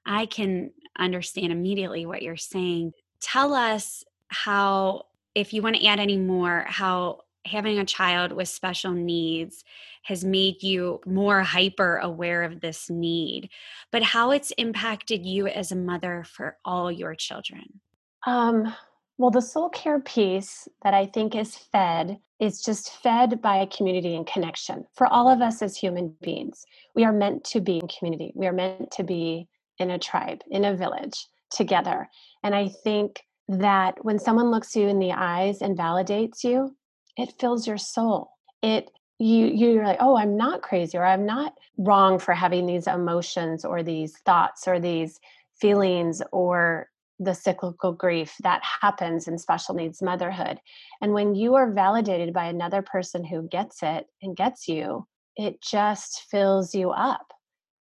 I 0.05 0.25
can 0.25 0.71
understand 0.97 1.51
immediately 1.51 2.05
what 2.05 2.21
you're 2.21 2.37
saying 2.37 2.93
tell 3.21 3.53
us 3.53 4.03
how, 4.29 5.05
if 5.35 5.53
you 5.53 5.61
want 5.61 5.75
to 5.75 5.85
add 5.85 5.99
any 5.99 6.17
more, 6.17 6.65
how 6.67 7.21
having 7.45 7.79
a 7.79 7.85
child 7.85 8.31
with 8.31 8.47
special 8.47 8.91
needs 8.91 9.63
has 10.03 10.23
made 10.23 10.61
you 10.63 10.99
more 11.05 11.41
hyper 11.41 11.97
aware 11.97 12.43
of 12.43 12.61
this 12.61 12.89
need, 12.89 13.49
but 13.91 14.03
how 14.03 14.31
it's 14.31 14.51
impacted 14.51 15.25
you 15.25 15.47
as 15.47 15.71
a 15.71 15.75
mother 15.75 16.23
for 16.25 16.57
all 16.63 16.91
your 16.91 17.15
children. 17.15 17.81
Um, 18.25 18.73
well, 19.19 19.31
the 19.31 19.41
soul 19.41 19.67
care 19.69 19.99
piece 19.99 20.69
that 20.81 20.93
I 20.93 21.05
think 21.05 21.35
is 21.35 21.53
fed 21.53 22.17
is 22.39 22.61
just 22.63 22.93
fed 23.03 23.41
by 23.41 23.65
community 23.65 24.15
and 24.15 24.25
connection. 24.25 24.85
For 24.95 25.07
all 25.07 25.29
of 25.29 25.41
us 25.41 25.61
as 25.61 25.75
human 25.75 26.15
beings, 26.21 26.65
we 26.95 27.03
are 27.03 27.11
meant 27.11 27.43
to 27.43 27.59
be 27.59 27.79
in 27.79 27.89
community. 27.89 28.31
We 28.33 28.47
are 28.47 28.53
meant 28.53 28.91
to 28.91 29.03
be 29.03 29.49
in 29.77 29.91
a 29.91 29.99
tribe, 29.99 30.41
in 30.49 30.63
a 30.63 30.73
village 30.73 31.27
together. 31.51 32.07
And 32.43 32.55
I 32.55 32.69
think 32.69 33.21
that 33.49 34.03
when 34.05 34.19
someone 34.19 34.51
looks 34.51 34.73
you 34.73 34.87
in 34.87 34.99
the 34.99 35.11
eyes 35.11 35.61
and 35.61 35.77
validates 35.77 36.45
you, 36.45 36.77
it 37.17 37.33
fills 37.41 37.67
your 37.67 37.77
soul. 37.77 38.31
It 38.61 38.89
you 39.17 39.47
you're 39.47 39.83
like, 39.83 39.97
"Oh, 39.99 40.15
I'm 40.15 40.37
not 40.37 40.61
crazy 40.61 40.97
or 40.97 41.05
I'm 41.05 41.25
not 41.25 41.57
wrong 41.77 42.19
for 42.19 42.33
having 42.33 42.65
these 42.65 42.87
emotions 42.87 43.65
or 43.65 43.83
these 43.83 44.17
thoughts 44.19 44.65
or 44.65 44.79
these 44.79 45.19
feelings 45.59 46.21
or 46.31 46.89
the 47.19 47.33
cyclical 47.33 47.91
grief 47.91 48.35
that 48.41 48.61
happens 48.63 49.27
in 49.27 49.37
special 49.37 49.75
needs 49.75 50.01
motherhood. 50.01 50.59
And 51.01 51.13
when 51.13 51.35
you 51.35 51.55
are 51.55 51.71
validated 51.71 52.33
by 52.33 52.45
another 52.45 52.81
person 52.81 53.25
who 53.25 53.47
gets 53.47 53.83
it 53.83 54.07
and 54.21 54.35
gets 54.35 54.67
you, 54.67 55.05
it 55.35 55.61
just 55.61 56.23
fills 56.31 56.73
you 56.73 56.91
up. 56.91 57.33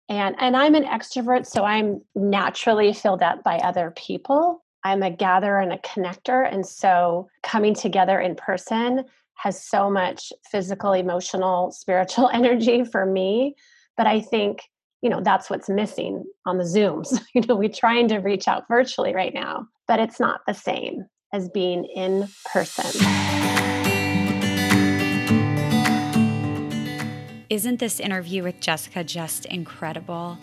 And 0.08 0.34
and 0.40 0.56
i'm 0.56 0.74
an 0.74 0.84
extrovert 0.84 1.46
so 1.46 1.64
i'm 1.64 2.00
naturally 2.16 2.92
filled 2.92 3.22
up 3.22 3.44
by 3.44 3.58
other 3.58 3.92
people. 3.96 4.64
I'm 4.82 5.02
a 5.02 5.10
gatherer 5.10 5.60
and 5.60 5.72
a 5.72 5.78
connector 5.78 6.50
and 6.50 6.66
so 6.66 7.28
coming 7.42 7.74
together 7.74 8.18
in 8.18 8.34
person 8.34 9.04
has 9.34 9.62
so 9.62 9.90
much 9.90 10.32
physical 10.50 10.92
emotional 10.92 11.70
spiritual 11.72 12.30
energy 12.32 12.84
for 12.84 13.06
me. 13.06 13.54
But 13.96 14.06
i 14.06 14.20
think 14.20 14.62
you 15.02 15.10
know 15.10 15.20
that's 15.22 15.50
what's 15.50 15.68
missing 15.68 16.24
on 16.46 16.58
the 16.58 16.64
zooms 16.64 17.20
you 17.34 17.42
know 17.42 17.56
we're 17.56 17.68
trying 17.68 18.08
to 18.08 18.18
reach 18.18 18.48
out 18.48 18.64
virtually 18.68 19.14
right 19.14 19.34
now 19.34 19.66
but 19.88 20.00
it's 20.00 20.20
not 20.20 20.40
the 20.46 20.54
same 20.54 21.04
as 21.32 21.48
being 21.48 21.84
in 21.84 22.28
person 22.52 22.84
Isn't 27.50 27.80
this 27.80 27.98
interview 27.98 28.44
with 28.44 28.60
Jessica 28.60 29.02
just 29.02 29.44
incredible? 29.44 30.38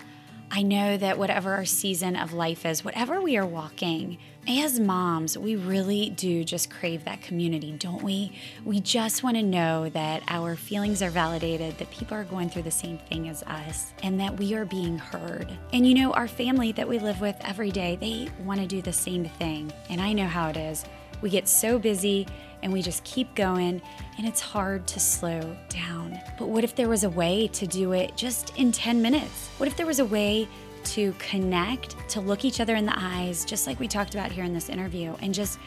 I 0.50 0.62
know 0.62 0.98
that 0.98 1.18
whatever 1.18 1.54
our 1.54 1.66
season 1.66 2.16
of 2.16 2.34
life 2.34 2.66
is, 2.66 2.84
whatever 2.84 3.22
we 3.22 3.38
are 3.38 3.46
walking, 3.46 4.18
as 4.48 4.80
moms, 4.80 5.38
we 5.38 5.58
really 5.58 6.12
do 6.12 6.44
just 6.46 6.70
crave 6.70 7.04
that 7.04 7.22
community, 7.22 7.74
don't 7.74 8.02
we? 8.02 8.32
We 8.64 8.80
just 8.80 9.24
want 9.24 9.36
to 9.36 9.44
know 9.44 9.90
that 9.90 10.24
our 10.30 10.56
feelings 10.56 11.02
are 11.02 11.10
validated, 11.10 11.78
that 11.80 11.92
people 11.92 12.16
are 12.16 12.24
going 12.24 12.50
through 12.50 12.62
the 12.62 12.72
same 12.72 12.98
thing 12.98 13.28
as 13.28 13.44
us, 13.44 13.94
and 14.04 14.18
that 14.22 14.38
we 14.38 14.54
are 14.54 14.64
being 14.64 14.98
heard. 14.98 15.52
And 15.74 15.86
you 15.86 15.94
know, 15.96 16.14
our 16.14 16.30
family 16.30 16.72
that 16.72 16.88
we 16.88 16.98
live 16.98 17.20
with 17.20 17.36
every 17.42 17.72
day, 17.72 17.98
they 17.98 18.30
want 18.46 18.62
to 18.62 18.68
do 18.68 18.82
the 18.82 18.94
same 18.94 19.26
thing. 19.26 19.72
And 19.90 20.00
I 20.00 20.14
know 20.14 20.28
how 20.28 20.48
it 20.50 20.58
is. 20.58 20.86
We 21.22 21.30
get 21.30 21.48
so 21.48 21.78
busy 21.78 22.26
and 22.64 22.74
we 22.74 22.82
just 22.82 23.04
keep 23.04 23.34
going, 23.36 23.82
and 24.18 24.28
it's 24.28 24.42
hard 24.42 24.88
to 24.88 25.00
slow 25.00 25.56
down. 25.70 26.20
But 26.38 26.50
what 26.50 26.64
if 26.64 26.76
there 26.76 26.90
was 26.90 27.04
a 27.04 27.10
way 27.10 27.48
to 27.50 27.68
do 27.68 27.94
it 27.94 28.16
just 28.16 28.58
in 28.58 28.72
10 28.72 29.02
minutes? 29.02 29.50
What 29.58 29.68
if 29.68 29.78
there 29.78 29.86
was 29.86 30.00
a 30.00 30.06
way 30.06 30.48
to 30.86 31.14
connect, 31.20 31.96
to 32.10 32.22
look 32.22 32.46
each 32.46 32.60
other 32.60 32.76
in 32.76 32.86
the 32.86 32.96
eyes, 32.96 33.44
just 33.46 33.68
like 33.68 33.80
we 33.80 33.88
talked 33.88 34.14
about 34.14 34.32
here 34.32 34.44
in 34.44 34.54
this 34.54 34.70
interview, 34.70 35.14
and 35.22 35.34
just 35.34 35.60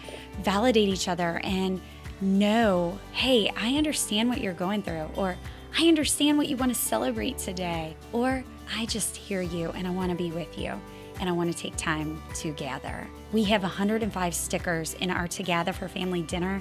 validate 0.43 0.89
each 0.89 1.09
other 1.09 1.41
and 1.45 1.81
know, 2.21 2.99
hey, 3.13 3.51
I 3.57 3.77
understand 3.77 4.29
what 4.29 4.41
you're 4.41 4.53
going 4.53 4.83
through, 4.83 5.09
or 5.17 5.37
I 5.79 5.89
understand 5.89 6.39
what 6.39 6.49
you 6.49 6.57
want 6.57 6.75
to 6.75 6.79
celebrate 6.79 7.39
today, 7.39 7.97
or 8.13 8.45
I 8.77 8.87
just 8.87 9.17
hear 9.17 9.43
you 9.43 9.71
and 9.71 9.87
I 9.87 9.91
want 9.91 10.11
to 10.11 10.17
be 10.17 10.31
with 10.31 10.59
you 10.59 10.81
and 11.21 11.29
I 11.29 11.33
want 11.33 11.53
to 11.53 11.59
take 11.59 11.77
time 11.77 12.23
to 12.37 12.53
gather. 12.53 13.07
We 13.33 13.45
have 13.45 13.63
105 13.63 14.35
stickers 14.35 14.95
in 14.95 15.09
our 15.09 15.29
Together 15.29 15.73
for 15.73 15.87
Family 15.87 16.23
dinner, 16.23 16.61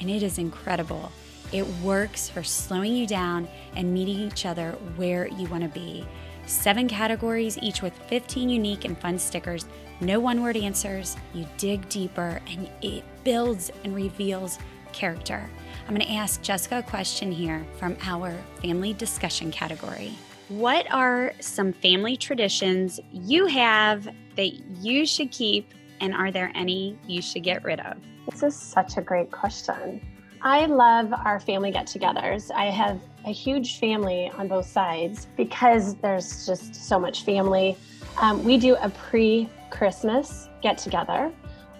and 0.00 0.08
it 0.08 0.22
is 0.22 0.38
incredible. 0.38 1.12
It 1.52 1.66
works 1.82 2.30
for 2.30 2.42
slowing 2.42 2.96
you 2.96 3.06
down 3.06 3.46
and 3.74 3.92
meeting 3.92 4.20
each 4.20 4.46
other 4.46 4.72
where 4.96 5.28
you 5.28 5.46
want 5.48 5.64
to 5.64 5.68
be. 5.68 6.06
Seven 6.46 6.88
categories, 6.88 7.58
each 7.60 7.82
with 7.82 7.92
15 8.08 8.48
unique 8.48 8.86
and 8.86 8.96
fun 8.98 9.18
stickers. 9.18 9.66
No 10.00 10.18
one 10.18 10.42
word 10.42 10.56
answers. 10.56 11.16
You 11.34 11.46
dig 11.58 11.86
deeper 11.90 12.40
and 12.48 12.70
it 12.80 13.04
builds 13.22 13.70
and 13.84 13.94
reveals 13.94 14.58
character. 14.92 15.50
I'm 15.86 15.94
going 15.94 16.06
to 16.06 16.14
ask 16.14 16.40
Jessica 16.40 16.78
a 16.78 16.82
question 16.82 17.30
here 17.30 17.66
from 17.78 17.94
our 18.04 18.34
family 18.62 18.94
discussion 18.94 19.50
category. 19.50 20.14
What 20.48 20.90
are 20.90 21.34
some 21.40 21.74
family 21.74 22.16
traditions 22.16 23.00
you 23.12 23.46
have 23.46 24.08
that 24.36 24.52
you 24.80 25.04
should 25.04 25.30
keep, 25.30 25.74
and 26.00 26.14
are 26.14 26.30
there 26.30 26.52
any 26.54 26.98
you 27.06 27.22
should 27.22 27.42
get 27.42 27.64
rid 27.64 27.80
of? 27.80 27.96
This 28.30 28.42
is 28.42 28.56
such 28.56 28.96
a 28.96 29.02
great 29.02 29.30
question. 29.30 30.00
I 30.42 30.66
love 30.66 31.12
our 31.12 31.40
family 31.40 31.70
get 31.70 31.86
togethers. 31.86 32.50
I 32.54 32.66
have 32.66 33.00
a 33.24 33.32
huge 33.32 33.78
family 33.78 34.30
on 34.36 34.48
both 34.48 34.66
sides 34.66 35.26
because 35.36 35.94
there's 35.96 36.46
just 36.46 36.74
so 36.74 36.98
much 36.98 37.24
family. 37.24 37.76
Um, 38.20 38.44
we 38.44 38.58
do 38.58 38.76
a 38.76 38.88
pre 38.90 39.48
Christmas 39.70 40.48
get 40.62 40.78
together 40.78 41.32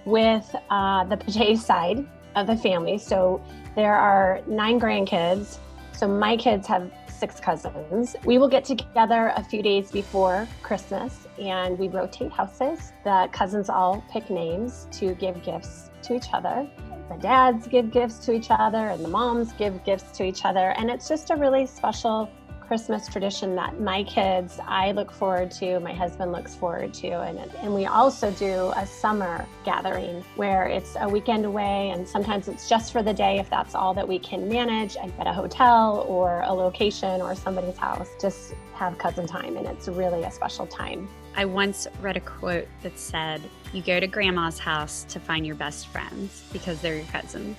with 0.04 0.54
uh, 0.70 1.04
the 1.04 1.16
Pate 1.16 1.58
side 1.70 2.06
of 2.34 2.46
the 2.46 2.56
family. 2.56 2.98
So 2.98 3.42
there 3.74 3.94
are 3.94 4.40
nine 4.46 4.80
grandkids. 4.80 5.58
So 5.92 6.06
my 6.06 6.36
kids 6.36 6.66
have 6.66 6.90
six 7.16 7.40
cousins. 7.40 8.14
We 8.24 8.38
will 8.38 8.48
get 8.48 8.64
together 8.64 9.32
a 9.36 9.42
few 9.42 9.62
days 9.62 9.90
before 9.90 10.46
Christmas 10.62 11.26
and 11.38 11.78
we 11.78 11.88
rotate 11.88 12.32
houses. 12.32 12.92
The 13.04 13.28
cousins 13.32 13.68
all 13.68 14.04
pick 14.10 14.30
names 14.30 14.86
to 14.92 15.14
give 15.14 15.42
gifts 15.42 15.90
to 16.02 16.14
each 16.14 16.26
other. 16.32 16.68
The 17.10 17.16
dads 17.18 17.66
give 17.66 17.90
gifts 17.90 18.18
to 18.26 18.32
each 18.32 18.48
other 18.50 18.88
and 18.88 19.04
the 19.04 19.08
moms 19.08 19.52
give 19.52 19.84
gifts 19.84 20.16
to 20.18 20.24
each 20.24 20.44
other. 20.44 20.70
And 20.76 20.90
it's 20.90 21.08
just 21.08 21.30
a 21.30 21.36
really 21.36 21.66
special 21.66 22.30
Christmas 22.66 23.06
tradition 23.06 23.54
that 23.54 23.80
my 23.80 24.02
kids, 24.04 24.58
I 24.66 24.92
look 24.92 25.12
forward 25.12 25.50
to, 25.52 25.78
my 25.80 25.92
husband 25.92 26.32
looks 26.32 26.54
forward 26.54 26.92
to. 26.94 27.08
And, 27.08 27.38
and 27.38 27.72
we 27.72 27.86
also 27.86 28.30
do 28.32 28.72
a 28.76 28.86
summer 28.86 29.46
gathering 29.64 30.24
where 30.34 30.66
it's 30.66 30.96
a 31.00 31.08
weekend 31.08 31.44
away 31.44 31.90
and 31.90 32.06
sometimes 32.08 32.48
it's 32.48 32.68
just 32.68 32.92
for 32.92 33.02
the 33.02 33.14
day 33.14 33.38
if 33.38 33.48
that's 33.48 33.74
all 33.74 33.94
that 33.94 34.06
we 34.06 34.18
can 34.18 34.48
manage 34.48 34.96
at 34.96 35.26
a 35.26 35.32
hotel 35.32 36.04
or 36.08 36.40
a 36.42 36.52
location 36.52 37.20
or 37.20 37.34
somebody's 37.34 37.76
house. 37.76 38.08
Just 38.20 38.54
have 38.74 38.98
cousin 38.98 39.26
time 39.26 39.56
and 39.56 39.66
it's 39.66 39.86
really 39.88 40.24
a 40.24 40.30
special 40.30 40.66
time. 40.66 41.08
I 41.36 41.44
once 41.44 41.86
read 42.00 42.16
a 42.16 42.20
quote 42.20 42.66
that 42.82 42.98
said, 42.98 43.42
You 43.72 43.82
go 43.82 44.00
to 44.00 44.06
grandma's 44.06 44.58
house 44.58 45.04
to 45.10 45.20
find 45.20 45.46
your 45.46 45.56
best 45.56 45.86
friends 45.86 46.42
because 46.52 46.80
they're 46.80 46.96
your 46.96 47.04
cousins. 47.06 47.56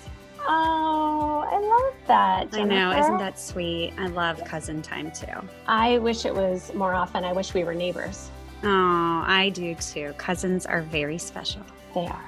Oh, 0.50 1.46
I 1.50 1.60
love 1.60 1.94
that. 2.08 2.52
Jennifer. 2.52 2.74
I 2.74 2.92
know. 2.94 3.00
Isn't 3.00 3.18
that 3.18 3.38
sweet? 3.38 3.94
I 3.98 4.08
love 4.08 4.44
cousin 4.46 4.82
time 4.82 5.12
too. 5.12 5.28
I 5.68 5.98
wish 5.98 6.26
it 6.26 6.34
was 6.34 6.74
more 6.74 6.94
often. 6.94 7.26
I 7.26 7.34
wish 7.34 7.54
we 7.54 7.64
were 7.64 7.76
neighbors. 7.76 8.30
Oh, 8.64 9.24
I 9.26 9.52
do 9.54 9.76
too. 9.76 10.14
Cousins 10.18 10.66
are 10.66 10.82
very 10.82 11.18
special. 11.18 11.62
They 11.94 12.08
are. 12.08 12.26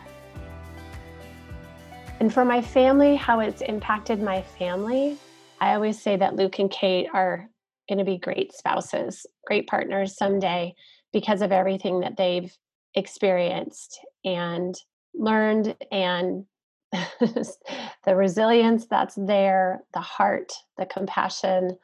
And 2.20 2.34
for 2.34 2.44
my 2.44 2.62
family, 2.62 3.16
how 3.16 3.40
it's 3.40 3.62
impacted 3.62 4.22
my 4.22 4.42
family, 4.42 5.18
I 5.62 5.74
always 5.74 6.02
say 6.02 6.18
that 6.18 6.36
Luke 6.36 6.60
and 6.60 6.70
Kate 6.70 7.08
are 7.14 7.50
going 7.88 8.00
to 8.00 8.06
be 8.06 8.18
great 8.18 8.54
spouses, 8.54 9.26
great 9.46 9.68
partners 9.68 10.18
someday 10.18 10.76
because 11.14 11.42
of 11.42 11.52
everything 11.52 12.02
that 12.02 12.18
they've 12.18 12.56
experienced 12.96 14.00
and 14.26 14.76
learned 15.14 15.76
and 15.92 16.46
the 17.20 18.16
resilience 18.16 18.88
that's 18.88 19.16
there, 19.16 19.82
the 19.94 20.00
heart, 20.00 20.52
the 20.78 20.86
compassion, 20.86 21.78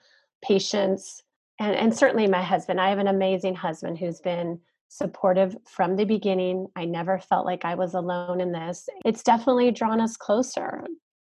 patience, 0.44 1.22
and, 1.60 1.76
and 1.76 1.96
certainly 1.96 2.28
my 2.28 2.42
husband. 2.42 2.82
I 2.82 2.90
have 2.90 3.00
an 3.00 3.08
amazing 3.08 3.56
husband 3.56 3.98
who's 3.98 4.20
been 4.20 4.60
supportive 4.90 5.56
from 5.66 5.96
the 5.96 6.06
beginning. 6.06 6.68
I 6.76 6.86
never 6.86 7.20
felt 7.20 7.46
like 7.46 7.66
I 7.66 7.76
was 7.76 7.94
alone 7.94 8.42
in 8.42 8.52
this. 8.52 8.88
It's 9.04 9.24
definitely 9.24 9.72
drawn 9.72 10.02
us 10.02 10.18
closer, 10.18 10.84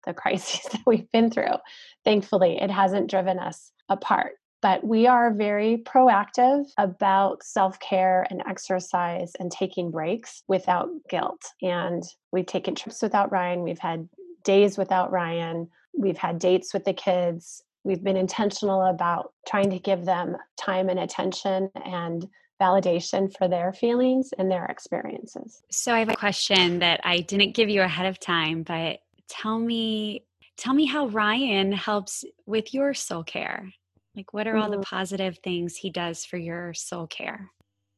the 0.05 0.13
crises 0.15 0.69
that 0.71 0.81
we've 0.85 1.11
been 1.11 1.29
through. 1.29 1.55
Thankfully, 2.03 2.59
it 2.61 2.71
hasn't 2.71 3.09
driven 3.09 3.39
us 3.39 3.71
apart. 3.89 4.33
But 4.61 4.83
we 4.83 5.05
are 5.05 5.33
very 5.33 5.77
proactive 5.85 6.65
about 6.77 7.43
self 7.43 7.79
care 7.79 8.25
and 8.29 8.41
exercise 8.47 9.33
and 9.39 9.51
taking 9.51 9.91
breaks 9.91 10.43
without 10.47 10.89
guilt. 11.09 11.41
And 11.61 12.03
we've 12.31 12.45
taken 12.45 12.75
trips 12.75 13.01
without 13.01 13.31
Ryan. 13.31 13.63
We've 13.63 13.79
had 13.79 14.09
days 14.43 14.77
without 14.77 15.11
Ryan. 15.11 15.69
We've 15.95 16.17
had 16.17 16.39
dates 16.39 16.73
with 16.73 16.85
the 16.85 16.93
kids. 16.93 17.61
We've 17.83 18.03
been 18.03 18.17
intentional 18.17 18.83
about 18.83 19.33
trying 19.47 19.69
to 19.69 19.79
give 19.79 20.05
them 20.05 20.37
time 20.59 20.89
and 20.89 20.99
attention 20.99 21.69
and 21.75 22.27
validation 22.61 23.35
for 23.37 23.47
their 23.47 23.71
feelings 23.71 24.31
and 24.37 24.49
their 24.49 24.65
experiences. 24.65 25.61
So 25.71 25.93
I 25.93 25.99
have 25.99 26.09
a 26.09 26.15
question 26.15 26.79
that 26.79 27.01
I 27.03 27.19
didn't 27.19 27.55
give 27.55 27.69
you 27.69 27.81
ahead 27.81 28.07
of 28.07 28.19
time, 28.19 28.63
but 28.63 28.99
tell 29.29 29.59
me 29.59 30.23
tell 30.57 30.73
me 30.73 30.85
how 30.85 31.07
Ryan 31.07 31.71
helps 31.71 32.25
with 32.45 32.73
your 32.73 32.93
soul 32.93 33.23
care. 33.23 33.71
Like, 34.17 34.33
what 34.33 34.47
are 34.47 34.57
all 34.57 34.71
the 34.71 34.77
mm-hmm. 34.77 34.95
positive 34.95 35.37
things 35.43 35.75
he 35.75 35.91
does 35.91 36.25
for 36.25 36.37
your 36.37 36.73
soul 36.73 37.05
care? 37.05 37.51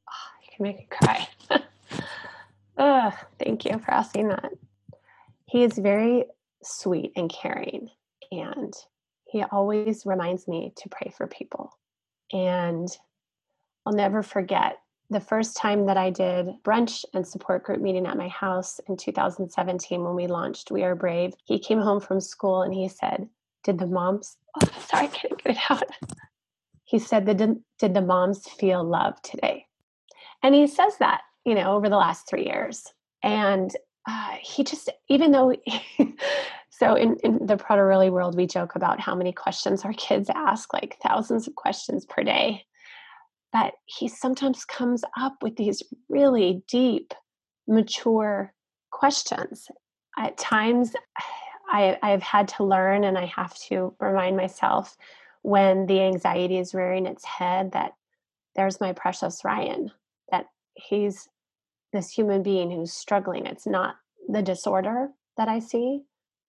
Oh, 0.09 0.43
you 0.43 0.49
can 0.53 0.63
make 0.63 0.77
me 0.79 0.87
cry. 0.91 1.27
oh, 2.77 3.17
thank 3.39 3.63
you 3.63 3.79
for 3.79 3.91
asking 3.91 4.27
that. 4.27 4.51
He 5.45 5.63
is 5.63 5.77
very 5.77 6.25
sweet 6.61 7.13
and 7.15 7.31
caring, 7.31 7.87
and 8.33 8.73
he 9.31 9.43
always 9.43 10.05
reminds 10.05 10.45
me 10.45 10.73
to 10.75 10.89
pray 10.89 11.13
for 11.15 11.25
people. 11.25 11.71
And 12.33 12.89
I'll 13.85 13.93
never 13.93 14.21
forget 14.21 14.77
the 15.09 15.21
first 15.21 15.55
time 15.55 15.85
that 15.85 15.95
I 15.95 16.09
did 16.09 16.49
brunch 16.63 17.05
and 17.13 17.25
support 17.25 17.63
group 17.63 17.79
meeting 17.79 18.05
at 18.05 18.17
my 18.17 18.27
house 18.27 18.81
in 18.89 18.97
2017 18.97 20.03
when 20.03 20.15
we 20.15 20.27
launched 20.27 20.69
We 20.69 20.83
Are 20.83 20.95
Brave. 20.95 21.33
He 21.45 21.59
came 21.59 21.79
home 21.79 22.01
from 22.01 22.19
school 22.19 22.61
and 22.61 22.73
he 22.73 22.89
said, 22.89 23.29
Did 23.63 23.79
the 23.79 23.87
moms 23.87 24.35
oh, 24.55 24.67
sorry, 24.87 25.05
I 25.05 25.07
can't 25.07 25.43
get 25.43 25.55
it 25.55 25.61
out. 25.69 25.83
He 26.85 26.99
said, 26.99 27.25
did, 27.25 27.57
did 27.77 27.93
the 27.93 28.01
moms 28.01 28.47
feel 28.47 28.83
love 28.83 29.21
today? 29.21 29.65
And 30.41 30.55
he 30.55 30.67
says 30.67 30.93
that, 30.99 31.21
you 31.45 31.53
know, 31.53 31.75
over 31.75 31.89
the 31.89 31.97
last 31.97 32.27
three 32.27 32.45
years. 32.45 32.83
And 33.23 33.71
uh, 34.07 34.35
he 34.41 34.63
just, 34.63 34.89
even 35.09 35.31
though, 35.31 35.53
so 36.69 36.95
in, 36.95 37.17
in 37.23 37.45
the 37.45 37.57
Proto 37.57 38.11
world, 38.11 38.35
we 38.35 38.47
joke 38.47 38.75
about 38.75 38.99
how 38.99 39.13
many 39.13 39.31
questions 39.31 39.83
our 39.83 39.93
kids 39.93 40.29
ask, 40.33 40.73
like 40.73 40.97
thousands 41.03 41.47
of 41.47 41.55
questions 41.55 42.05
per 42.05 42.23
day. 42.23 42.63
But 43.51 43.73
he 43.85 44.07
sometimes 44.07 44.65
comes 44.65 45.03
up 45.19 45.37
with 45.41 45.55
these 45.57 45.83
really 46.07 46.63
deep, 46.67 47.13
mature 47.67 48.53
questions. 48.91 49.67
At 50.17 50.37
times, 50.37 50.93
I, 51.69 51.97
I've 52.01 52.23
had 52.23 52.47
to 52.49 52.63
learn 52.63 53.03
and 53.03 53.17
I 53.17 53.25
have 53.25 53.55
to 53.67 53.93
remind 53.99 54.35
myself 54.35 54.97
when 55.43 55.85
the 55.85 56.01
anxiety 56.01 56.57
is 56.57 56.73
rearing 56.73 57.05
its 57.05 57.23
head 57.23 57.71
that 57.73 57.93
there's 58.55 58.81
my 58.81 58.91
precious 58.91 59.45
Ryan, 59.45 59.91
that 60.31 60.47
he's 60.73 61.29
this 61.93 62.09
human 62.09 62.43
being 62.43 62.71
who's 62.71 62.91
struggling. 62.91 63.45
It's 63.45 63.67
not 63.67 63.95
the 64.27 64.41
disorder 64.41 65.09
that 65.37 65.47
I 65.47 65.59
see, 65.59 66.03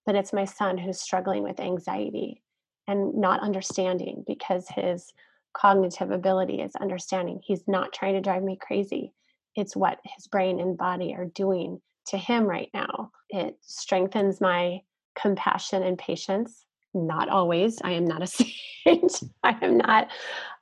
but 0.06 0.14
it's 0.14 0.32
my 0.32 0.44
son 0.44 0.78
who's 0.78 1.00
struggling 1.00 1.42
with 1.42 1.60
anxiety 1.60 2.42
and 2.88 3.14
not 3.14 3.40
understanding 3.40 4.24
because 4.26 4.68
his 4.68 5.12
cognitive 5.52 6.10
ability 6.10 6.60
is 6.60 6.74
understanding. 6.76 7.40
He's 7.44 7.66
not 7.68 7.92
trying 7.92 8.14
to 8.14 8.20
drive 8.20 8.42
me 8.42 8.58
crazy. 8.60 9.12
It's 9.54 9.76
what 9.76 10.00
his 10.04 10.26
brain 10.26 10.60
and 10.60 10.76
body 10.76 11.14
are 11.14 11.26
doing 11.26 11.80
to 12.06 12.16
him 12.16 12.44
right 12.44 12.70
now. 12.72 13.12
It 13.28 13.58
strengthens 13.60 14.40
my 14.40 14.80
compassion 15.14 15.82
and 15.82 15.98
patience. 15.98 16.64
Not 16.92 17.28
always. 17.28 17.78
I 17.82 17.92
am 17.92 18.04
not 18.04 18.22
a 18.22 18.26
saint. 18.84 19.22
I 19.42 19.56
am 19.62 19.78
not 19.78 20.08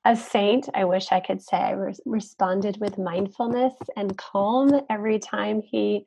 a 0.04 0.14
saint. 0.14 0.68
I 0.74 0.84
wish 0.84 1.11
I 1.11 1.20
could 1.20 1.42
say 1.42 1.56
I 1.56 1.70
re- 1.72 1.94
responded 2.04 2.78
with 2.80 2.98
mindfulness 2.98 3.74
and 3.96 4.16
calm 4.16 4.80
every 4.90 5.18
time 5.18 5.62
he 5.62 6.04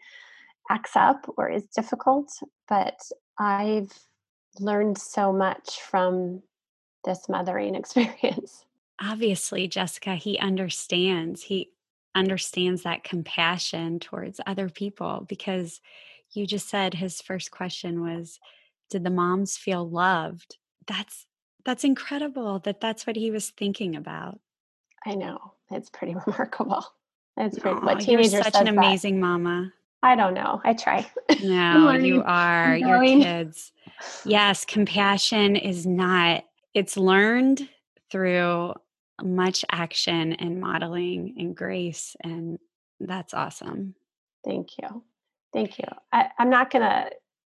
acts 0.69 0.95
up 0.95 1.25
or 1.37 1.49
is 1.49 1.65
difficult. 1.75 2.31
But 2.67 2.99
I've 3.39 3.91
learned 4.59 4.97
so 4.97 5.33
much 5.33 5.81
from 5.81 6.43
this 7.03 7.27
mothering 7.27 7.75
experience. 7.81 8.65
Obviously, 9.01 9.67
Jessica, 9.67 10.15
he 10.15 10.37
understands. 10.37 11.43
He 11.43 11.71
understands 12.13 12.83
that 12.83 13.03
compassion 13.03 13.99
towards 13.99 14.39
other 14.45 14.69
people 14.69 15.25
because 15.27 15.81
you 16.33 16.47
just 16.47 16.69
said 16.69 16.93
his 16.93 17.21
first 17.21 17.51
question 17.51 18.01
was 18.01 18.39
did 18.89 19.03
the 19.03 19.09
moms 19.09 19.57
feel 19.57 19.89
loved? 19.89 20.57
That's 20.87 21.25
that's 21.63 21.83
incredible 21.83 22.59
that 22.59 22.81
that's 22.81 23.05
what 23.05 23.15
he 23.15 23.31
was 23.31 23.49
thinking 23.51 23.95
about. 23.95 24.39
I 25.05 25.15
know 25.15 25.53
it's 25.71 25.89
pretty 25.89 26.15
remarkable. 26.25 26.85
It's 27.37 27.57
pretty 27.57 27.77
Aww, 27.77 27.83
what 27.83 28.07
you're 28.07 28.23
such 28.23 28.55
an 28.55 28.67
amazing 28.67 29.15
that. 29.15 29.27
mama. 29.27 29.73
I 30.03 30.15
don't 30.15 30.33
know 30.33 30.59
i 30.63 30.73
try. 30.73 31.05
No 31.43 31.91
you 31.93 32.23
are 32.23 32.75
your 32.75 33.01
kids. 33.03 33.71
Yes 34.25 34.65
compassion 34.65 35.55
is 35.55 35.85
not 35.85 36.43
it's 36.73 36.97
learned 36.97 37.67
through 38.11 38.73
much 39.23 39.63
action 39.71 40.33
and 40.33 40.59
modeling 40.59 41.35
and 41.37 41.55
grace 41.55 42.15
and 42.23 42.57
that's 42.99 43.33
awesome. 43.33 43.95
Thank 44.43 44.77
you 44.81 45.03
Thank 45.53 45.79
you. 45.79 45.85
I, 46.11 46.29
am 46.39 46.49
not 46.49 46.71
gonna. 46.71 47.09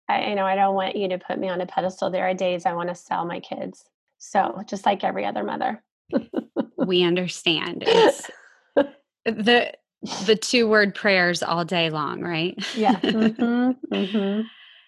I 0.07 0.29
you 0.29 0.35
know 0.35 0.45
I 0.45 0.55
don't 0.55 0.75
want 0.75 0.95
you 0.95 1.07
to 1.09 1.17
put 1.17 1.39
me 1.39 1.49
on 1.49 1.61
a 1.61 1.65
pedestal. 1.65 2.09
There 2.09 2.27
are 2.27 2.33
days 2.33 2.65
I 2.65 2.73
want 2.73 2.89
to 2.89 2.95
sell 2.95 3.25
my 3.25 3.39
kids. 3.39 3.85
So 4.17 4.63
just 4.67 4.85
like 4.85 5.03
every 5.03 5.25
other 5.25 5.43
mother. 5.43 5.83
we 6.77 7.03
understand. 7.03 7.83
It's 7.85 8.29
the 9.25 9.73
the 10.25 10.35
two 10.35 10.67
word 10.67 10.95
prayers 10.95 11.43
all 11.43 11.65
day 11.65 11.89
long, 11.89 12.21
right? 12.21 12.57
Yeah. 12.75 12.99
Mm-hmm, 12.99 13.95
mm-hmm. 13.95 14.41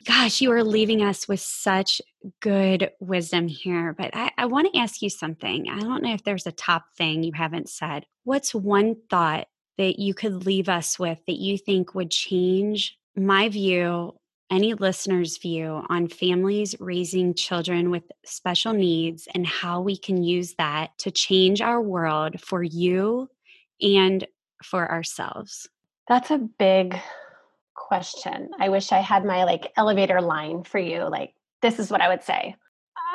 Gosh, 0.08 0.42
you 0.42 0.52
are 0.52 0.64
leaving 0.64 1.04
us 1.04 1.28
with 1.28 1.42
such 1.42 2.02
good 2.40 2.90
wisdom 3.00 3.48
here. 3.48 3.94
But 3.96 4.12
I, 4.16 4.32
I 4.36 4.46
want 4.46 4.74
to 4.74 4.80
ask 4.80 5.02
you 5.02 5.12
something. 5.12 5.68
I 5.70 5.80
don't 5.80 6.02
know 6.02 6.14
if 6.14 6.24
there's 6.24 6.48
a 6.48 6.52
top 6.52 6.86
thing 6.98 7.22
you 7.22 7.34
haven't 7.34 7.70
said. 7.70 8.08
What's 8.24 8.56
one 8.56 8.96
thought 9.12 9.48
that 9.78 10.00
you 10.00 10.16
could 10.16 10.46
leave 10.46 10.70
us 10.70 10.98
with 10.98 11.20
that 11.28 11.40
you 11.40 11.58
think 11.58 11.94
would 11.94 12.10
change 12.10 12.98
my 13.16 13.50
view, 13.50 14.14
any 14.52 14.74
listener's 14.74 15.38
view 15.38 15.84
on 15.90 16.08
families 16.08 16.76
raising 16.80 17.34
children 17.34 17.90
with 17.90 18.04
special 18.26 18.74
needs 18.74 19.28
and 19.34 19.48
how 19.48 19.82
we 19.82 19.98
can 19.98 20.24
use 20.24 20.56
that 20.58 20.98
to 21.00 21.12
change 21.12 21.62
our 21.62 21.82
world 21.82 22.40
for 22.42 22.62
you 22.62 23.30
and 23.82 24.28
for 24.64 24.92
ourselves? 24.92 25.70
That's 26.08 26.32
a 26.32 26.38
big 26.38 27.00
question. 27.76 28.50
I 28.60 28.70
wish 28.70 28.92
I 28.92 29.00
had 29.00 29.26
my 29.26 29.46
like 29.46 29.72
elevator 29.78 30.22
line 30.22 30.64
for 30.64 30.80
you. 30.80 31.10
Like, 31.10 31.34
this 31.62 31.80
is 31.80 31.90
what 31.90 32.02
I 32.02 32.10
would 32.10 32.24
say. 32.24 32.56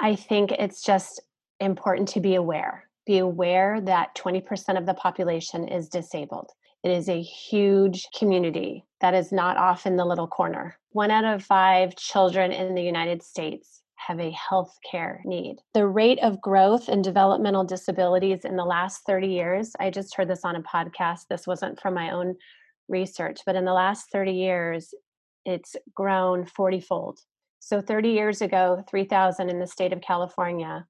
I 0.00 0.14
think 0.14 0.52
it's 0.52 0.82
just 0.82 1.20
important 1.60 2.08
to 2.10 2.20
be 2.20 2.34
aware. 2.34 2.88
Be 3.06 3.18
aware 3.18 3.80
that 3.82 4.14
20% 4.16 4.78
of 4.78 4.86
the 4.86 4.94
population 4.94 5.68
is 5.68 5.88
disabled. 5.88 6.50
It 6.86 6.92
is 6.92 7.08
a 7.08 7.20
huge 7.20 8.06
community 8.16 8.84
that 9.00 9.12
is 9.12 9.32
not 9.32 9.56
off 9.56 9.86
in 9.86 9.96
the 9.96 10.04
little 10.04 10.28
corner. 10.28 10.78
One 10.90 11.10
out 11.10 11.24
of 11.24 11.42
five 11.42 11.96
children 11.96 12.52
in 12.52 12.76
the 12.76 12.82
United 12.82 13.24
States 13.24 13.82
have 13.96 14.20
a 14.20 14.30
health 14.30 14.78
care 14.88 15.20
need. 15.24 15.56
The 15.74 15.84
rate 15.84 16.20
of 16.22 16.40
growth 16.40 16.88
in 16.88 17.02
developmental 17.02 17.64
disabilities 17.64 18.44
in 18.44 18.54
the 18.54 18.64
last 18.64 19.00
30 19.04 19.26
years, 19.26 19.72
I 19.80 19.90
just 19.90 20.14
heard 20.14 20.28
this 20.28 20.44
on 20.44 20.54
a 20.54 20.62
podcast. 20.62 21.22
This 21.28 21.44
wasn't 21.44 21.80
from 21.80 21.94
my 21.94 22.12
own 22.12 22.36
research, 22.86 23.40
but 23.44 23.56
in 23.56 23.64
the 23.64 23.74
last 23.74 24.12
30 24.12 24.30
years, 24.30 24.94
it's 25.44 25.74
grown 25.92 26.46
40 26.46 26.78
fold. 26.78 27.18
So 27.58 27.80
30 27.80 28.10
years 28.10 28.40
ago, 28.40 28.84
3,000 28.88 29.50
in 29.50 29.58
the 29.58 29.66
state 29.66 29.92
of 29.92 30.02
California, 30.02 30.86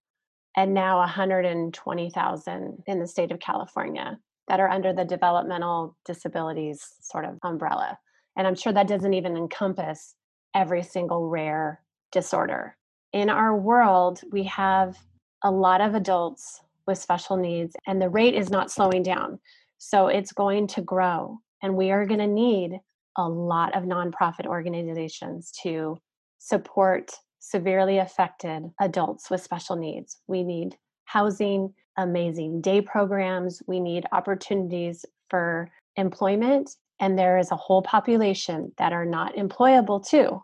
and 0.59 0.74
now 0.74 0.98
120,000 0.98 2.82
in 2.87 2.98
the 2.98 3.06
state 3.06 3.30
of 3.30 3.40
California 3.40 4.18
that 4.48 4.61
are 4.61 4.68
under 4.68 4.92
the 4.92 5.04
developmental 5.04 5.96
disabilities 6.04 6.94
sort 7.00 7.24
of 7.24 7.38
umbrella. 7.42 7.98
And 8.37 8.46
I'm 8.46 8.54
sure 8.54 8.72
that 8.72 8.88
doesn't 8.88 9.14
even 9.14 9.37
encompass 9.37 10.14
every 10.54 10.82
single 10.82 11.28
rare 11.28 11.82
disorder. 12.12 12.76
In 13.12 13.30
our 13.30 13.56
world, 13.56 14.20
we 14.30 14.44
have 14.44 14.96
a 15.42 15.50
lot 15.50 15.80
of 15.80 15.94
adults 15.94 16.61
with 16.87 16.98
special 16.98 17.37
needs, 17.37 17.74
and 17.87 18.00
the 18.00 18.09
rate 18.09 18.35
is 18.35 18.50
not 18.50 18.70
slowing 18.70 19.02
down. 19.02 19.38
So 19.78 20.09
it's 20.09 20.32
going 20.32 20.66
to 20.68 20.82
grow. 20.82 21.38
And 21.62 21.76
we 21.76 21.90
are 21.90 22.06
going 22.06 22.20
to 22.20 22.26
need 22.26 22.78
a 23.16 23.28
lot 23.28 23.74
of 23.74 23.85
nonprofit 23.85 24.46
organizations 24.46 25.50
to 25.62 25.98
support 26.38 27.12
severely 27.38 27.98
affected 27.98 28.64
adults 28.80 29.30
with 29.30 29.42
special 29.42 29.76
needs. 29.76 30.18
We 30.26 30.42
need 30.42 30.76
housing, 31.04 31.72
amazing 31.96 32.61
day 32.61 32.80
programs, 32.80 33.62
we 33.66 33.80
need 33.80 34.06
opportunities 34.12 35.04
for 35.28 35.70
employment, 35.96 36.70
and 37.00 37.18
there 37.18 37.38
is 37.38 37.50
a 37.50 37.56
whole 37.56 37.82
population 37.82 38.72
that 38.78 38.92
are 38.92 39.04
not 39.04 39.35
employable 39.37 40.06
too. 40.06 40.42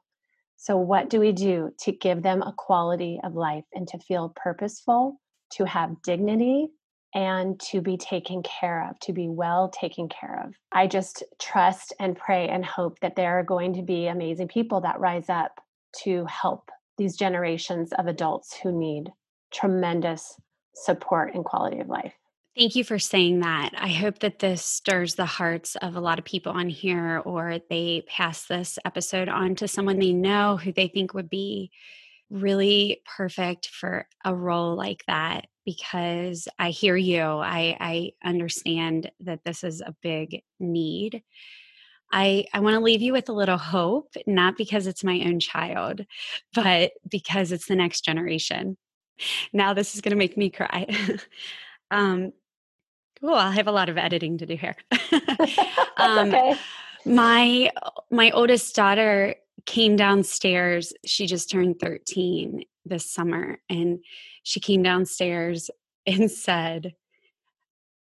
So, 0.57 0.77
what 0.77 1.11
do 1.11 1.21
we 1.21 1.33
do 1.33 1.71
to 1.81 1.93
give 1.93 2.23
them 2.23 2.43
a 2.43 2.55
quality 2.57 3.21
of 3.25 3.35
life 3.35 3.65
and 3.73 3.87
to 3.89 3.99
feel 3.99 4.33
purposeful, 4.37 5.21
to 5.55 5.65
have 5.65 6.03
dignity, 6.03 6.69
and 7.15 7.61
to 7.61 7.81
be 7.81 7.97
taken 7.97 8.43
care 8.43 8.89
of, 8.89 8.99
to 9.01 9.13
be 9.13 9.29
well 9.29 9.69
taken 9.69 10.09
care 10.09 10.43
of. 10.45 10.55
I 10.71 10.87
just 10.87 11.23
trust 11.41 11.93
and 12.01 12.17
pray 12.17 12.49
and 12.49 12.65
hope 12.65 13.01
that 13.01 13.17
there 13.17 13.39
are 13.39 13.45
going 13.45 13.75
to 13.75 13.83
be 13.83 14.07
amazing 14.07 14.49
people 14.49 14.81
that 14.83 15.01
rise 15.01 15.29
up 15.29 15.61
to 16.05 16.25
help 16.25 16.71
these 16.97 17.17
generations 17.17 17.93
of 17.93 18.07
adults 18.07 18.57
who 18.63 18.73
need 18.73 19.11
tremendous 19.53 20.41
support 20.75 21.35
and 21.35 21.45
quality 21.45 21.81
of 21.81 21.89
life. 21.89 22.15
Thank 22.57 22.77
you 22.77 22.85
for 22.85 22.99
saying 22.99 23.41
that. 23.41 23.71
I 23.79 23.89
hope 23.89 24.19
that 24.19 24.39
this 24.39 24.63
stirs 24.63 25.15
the 25.15 25.25
hearts 25.25 25.75
of 25.77 25.97
a 25.97 26.01
lot 26.01 26.19
of 26.19 26.25
people 26.27 26.53
on 26.53 26.69
here, 26.69 27.23
or 27.25 27.59
they 27.71 28.05
pass 28.07 28.45
this 28.45 28.79
episode 28.85 29.31
on 29.31 29.55
to 29.57 29.69
someone 29.69 29.99
they 29.99 30.13
know 30.13 30.59
who 30.59 30.71
they 30.71 30.89
think 30.89 31.15
would 31.15 31.31
be 31.31 31.71
really 32.29 33.01
perfect 33.07 33.69
for 33.69 34.07
a 34.25 34.35
role 34.35 34.75
like 34.75 35.03
that 35.07 35.47
because 35.65 36.47
I 36.59 36.71
hear 36.71 36.97
you. 36.97 37.23
I, 37.23 37.77
I 37.81 38.13
understand 38.23 39.11
that 39.21 39.45
this 39.45 39.65
is 39.65 39.81
a 39.81 39.95
big 40.03 40.43
need. 40.61 41.23
I, 42.11 42.45
I 42.53 42.61
want 42.61 42.75
to 42.75 42.81
leave 42.81 43.01
you 43.01 43.13
with 43.13 43.31
a 43.31 43.35
little 43.35 43.57
hope, 43.57 44.15
not 44.27 44.59
because 44.59 44.87
it's 44.87 45.05
my 45.05 45.23
own 45.25 45.41
child, 45.41 46.05
but 46.55 46.93
because 47.09 47.53
it's 47.53 47.67
the 47.67 47.77
next 47.77 48.05
generation. 48.05 48.77
Now, 49.53 49.75
this 49.75 49.95
is 49.95 50.01
going 50.01 50.11
to 50.11 50.17
make 50.17 50.37
me 50.37 50.51
cry. 50.51 50.87
um, 51.91 52.33
oh, 53.23 53.35
I'll 53.35 53.51
have 53.51 53.69
a 53.69 53.73
lot 53.73 53.89
of 53.89 53.99
editing 53.99 54.39
to 54.39 54.47
do 54.47 54.57
here. 54.57 54.77
um, 55.97 56.29
okay. 56.29 56.57
My 57.05 57.71
my 58.11 58.31
oldest 58.31 58.75
daughter 58.77 59.35
came 59.67 59.97
downstairs. 59.97 60.93
She 61.05 61.27
just 61.27 61.51
turned 61.51 61.81
13 61.81 62.65
this 62.85 63.11
summer 63.11 63.59
and 63.69 64.01
she 64.43 64.61
came 64.61 64.83
downstairs 64.83 65.71
and 66.07 66.31
said, 66.31 66.95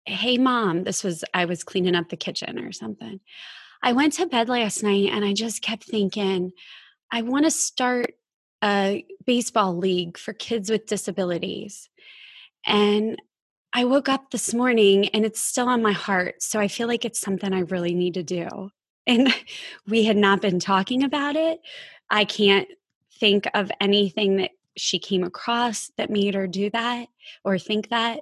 Hey, 0.05 0.37
mom, 0.37 0.83
this 0.83 1.03
was, 1.03 1.23
I 1.33 1.45
was 1.45 1.63
cleaning 1.63 1.95
up 1.95 2.09
the 2.09 2.17
kitchen 2.17 2.59
or 2.59 2.71
something. 2.71 3.19
I 3.81 3.93
went 3.93 4.13
to 4.13 4.27
bed 4.27 4.49
last 4.49 4.83
night 4.83 5.09
and 5.11 5.25
I 5.25 5.33
just 5.33 5.61
kept 5.61 5.83
thinking, 5.83 6.51
I 7.11 7.21
want 7.23 7.45
to 7.45 7.51
start 7.51 8.13
a 8.65 9.05
baseball 9.25 9.77
league 9.77 10.17
for 10.17 10.33
kids 10.33 10.71
with 10.71 10.87
disabilities. 10.87 11.89
And 12.65 13.21
I 13.73 13.85
woke 13.85 14.09
up 14.09 14.31
this 14.31 14.53
morning 14.53 15.09
and 15.09 15.23
it's 15.23 15.41
still 15.41 15.67
on 15.67 15.83
my 15.83 15.91
heart. 15.91 16.41
So 16.41 16.59
I 16.59 16.67
feel 16.67 16.87
like 16.87 17.05
it's 17.05 17.19
something 17.19 17.53
I 17.53 17.59
really 17.59 17.93
need 17.93 18.15
to 18.15 18.23
do. 18.23 18.71
And 19.07 19.31
we 19.87 20.03
had 20.03 20.17
not 20.17 20.41
been 20.41 20.59
talking 20.59 21.03
about 21.03 21.35
it. 21.35 21.59
I 22.09 22.25
can't 22.25 22.67
think 23.19 23.47
of 23.53 23.69
anything 23.79 24.37
that 24.37 24.49
she 24.77 24.97
came 24.97 25.23
across 25.23 25.91
that 25.97 26.09
made 26.09 26.33
her 26.33 26.47
do 26.47 26.71
that 26.71 27.05
or 27.43 27.59
think 27.59 27.89
that. 27.89 28.21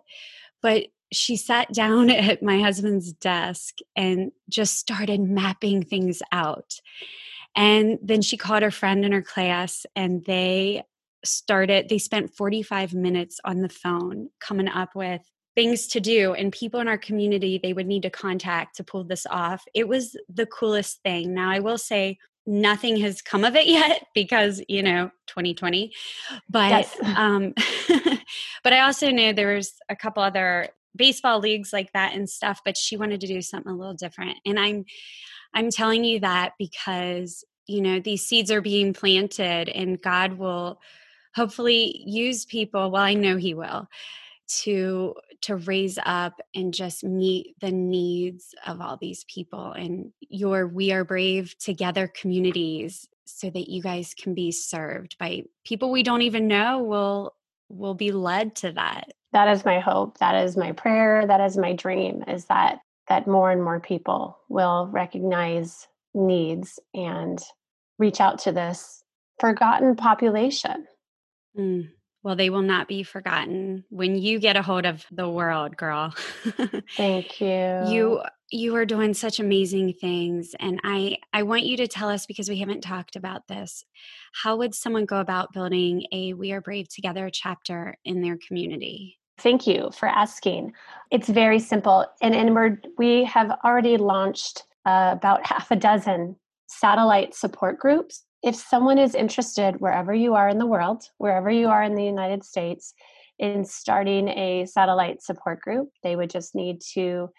But 0.62 0.88
she 1.14 1.38
sat 1.38 1.72
down 1.72 2.10
at 2.10 2.44
my 2.44 2.60
husband's 2.60 3.14
desk 3.14 3.78
and 3.96 4.34
just 4.50 4.78
started 4.78 5.22
mapping 5.22 5.84
things 5.84 6.22
out. 6.34 6.82
And 7.56 8.00
then 8.02 8.22
she 8.22 8.38
called 8.38 8.64
her 8.64 8.72
friend 8.72 9.06
in 9.06 9.12
her 9.12 9.22
class 9.22 9.86
and 9.96 10.24
they 10.26 10.84
started, 11.24 11.90
they 11.90 12.00
spent 12.00 12.36
45 12.36 12.94
minutes 12.94 13.40
on 13.46 13.62
the 13.62 13.70
phone 13.70 14.30
coming 14.40 14.68
up 14.68 14.96
with 14.96 15.22
things 15.56 15.88
to 15.88 16.00
do 16.00 16.34
and 16.34 16.52
people 16.52 16.80
in 16.80 16.88
our 16.88 16.98
community 16.98 17.60
they 17.62 17.74
would 17.74 17.86
need 17.86 18.02
to 18.02 18.10
contact 18.10 18.78
to 18.78 18.84
pull 18.84 19.04
this 19.04 19.26
off. 19.30 19.64
It 19.74 19.88
was 19.88 20.18
the 20.28 20.48
coolest 20.48 21.02
thing. 21.04 21.34
Now, 21.34 21.52
I 21.52 21.60
will 21.60 21.78
say, 21.78 22.18
nothing 22.46 22.98
has 22.98 23.22
come 23.22 23.44
of 23.44 23.56
it 23.56 23.66
yet 23.68 24.06
because 24.14 24.62
you 24.68 24.84
know 24.84 25.10
2020 25.28 25.94
but 26.50 26.70
yes. 26.70 26.98
um 27.16 27.54
but 28.64 28.74
i 28.74 28.82
also 28.82 29.10
knew 29.10 29.34
there 29.34 29.56
was 29.56 29.74
a 29.90 29.96
couple 29.96 30.22
other 30.22 30.68
baseball 30.96 31.40
leagues 31.40 31.74
like 31.74 31.92
that 31.94 32.14
and 32.14 32.30
stuff 32.30 32.62
but 32.66 32.78
she 32.78 32.98
wanted 32.98 33.22
to 33.22 33.28
do 33.28 33.42
something 33.42 33.72
a 33.72 33.76
little 33.76 33.94
different 33.94 34.38
and 34.46 34.60
i'm 34.60 34.86
i'm 35.54 35.70
telling 35.70 36.04
you 36.04 36.20
that 36.20 36.54
because 36.58 37.44
you 37.68 37.82
know 37.82 38.00
these 38.00 38.26
seeds 38.26 38.52
are 38.52 38.62
being 38.62 38.94
planted 38.94 39.70
and 39.70 40.02
god 40.02 40.34
will 40.34 40.80
hopefully 41.36 42.04
use 42.06 42.46
people 42.46 42.92
well 42.92 43.04
i 43.04 43.14
know 43.14 43.38
he 43.38 43.54
will 43.54 43.88
to 44.48 45.16
to 45.42 45.56
raise 45.58 46.00
up 46.06 46.40
and 46.56 46.74
just 46.74 47.04
meet 47.04 47.56
the 47.60 47.72
needs 47.72 48.56
of 48.66 48.80
all 48.80 48.98
these 48.98 49.26
people. 49.26 49.74
And 49.74 50.12
your 50.22 50.68
we 50.68 50.92
are 50.92 51.04
brave 51.04 51.58
together 51.58 52.08
communities 52.08 53.08
so 53.26 53.50
that 53.50 53.70
you 53.70 53.82
guys 53.82 54.14
can 54.14 54.34
be 54.34 54.52
served 54.52 55.18
by 55.18 55.44
people 55.66 55.92
we 55.92 56.04
don't 56.04 56.22
even 56.22 56.48
know 56.48 56.82
will 56.82 57.36
will 57.70 57.94
be 57.94 58.12
led 58.12 58.56
to 58.58 58.72
that. 58.74 59.14
That 59.32 59.48
is 59.50 59.66
my 59.66 59.80
hope. 59.80 60.20
That 60.20 60.44
is 60.44 60.56
my 60.56 60.72
prayer. 60.72 61.26
That 61.26 61.42
is 61.42 61.58
my 61.58 61.74
dream 61.74 62.24
is 62.28 62.46
that 62.46 62.80
that 63.08 63.28
more 63.28 63.52
and 63.52 63.64
more 63.64 63.80
people 63.80 64.38
will 64.50 64.88
recognize 64.92 65.88
needs 66.14 66.80
and 66.94 67.42
reach 68.00 68.20
out 68.22 68.40
to 68.40 68.52
this 68.52 69.04
forgotten 69.40 69.96
population 69.96 70.86
mm. 71.58 71.88
Well, 72.24 72.38
they 72.38 72.50
will 72.50 72.62
not 72.62 72.88
be 72.88 73.04
forgotten 73.04 73.84
when 73.90 74.16
you 74.16 74.40
get 74.40 74.56
a 74.56 74.62
hold 74.62 74.86
of 74.86 75.06
the 75.12 75.30
world, 75.30 75.76
girl. 75.76 76.14
Thank 76.96 77.42
you. 77.42 77.82
You 77.86 78.22
you 78.50 78.76
are 78.76 78.86
doing 78.86 79.14
such 79.14 79.40
amazing 79.40 79.94
things 80.00 80.56
and 80.60 80.80
I 80.84 81.18
I 81.34 81.44
want 81.44 81.64
you 81.64 81.76
to 81.78 81.88
tell 81.88 82.08
us 82.08 82.26
because 82.26 82.48
we 82.48 82.60
haven't 82.60 82.82
talked 82.82 83.18
about 83.18 83.48
this. 83.48 83.84
How 84.32 84.56
would 84.56 84.74
someone 84.74 85.06
go 85.06 85.20
about 85.20 85.54
building 85.54 86.06
a 86.14 86.34
We 86.34 86.54
Are 86.54 86.62
Brave 86.62 86.88
Together 86.88 87.30
chapter 87.32 87.98
in 88.06 88.22
their 88.22 88.38
community? 88.48 89.18
Thank 89.38 89.68
you 89.68 89.90
for 89.94 90.08
asking. 90.08 90.74
It's 91.12 91.30
very 91.30 91.60
simple 91.60 92.06
and 92.22 92.36
and 92.36 92.54
we're, 92.56 92.80
we 92.98 93.24
have 93.26 93.52
already 93.64 93.98
launched 93.98 94.64
uh, 94.86 95.10
about 95.14 95.46
half 95.52 95.72
a 95.72 95.76
dozen 95.76 96.36
satellite 96.68 97.36
support 97.36 97.78
groups 97.80 98.24
if 98.44 98.56
someone 98.56 98.98
is 98.98 99.16
interested, 99.16 99.80
wherever 99.80 100.14
you 100.14 100.36
are 100.36 100.50
in 100.50 100.60
the 100.60 100.66
world, 100.66 101.06
wherever 101.18 101.50
you 101.50 101.70
are 101.70 101.82
in 101.82 101.96
the 101.96 102.04
United 102.04 102.44
States, 102.44 102.94
in 103.40 103.64
starting 103.64 104.28
a 104.28 104.66
satellite 104.66 105.24
support 105.24 105.62
group, 105.62 105.90
they 106.04 106.18
would 106.18 106.30
just 106.30 106.54
need 106.54 106.82
to 106.94 107.30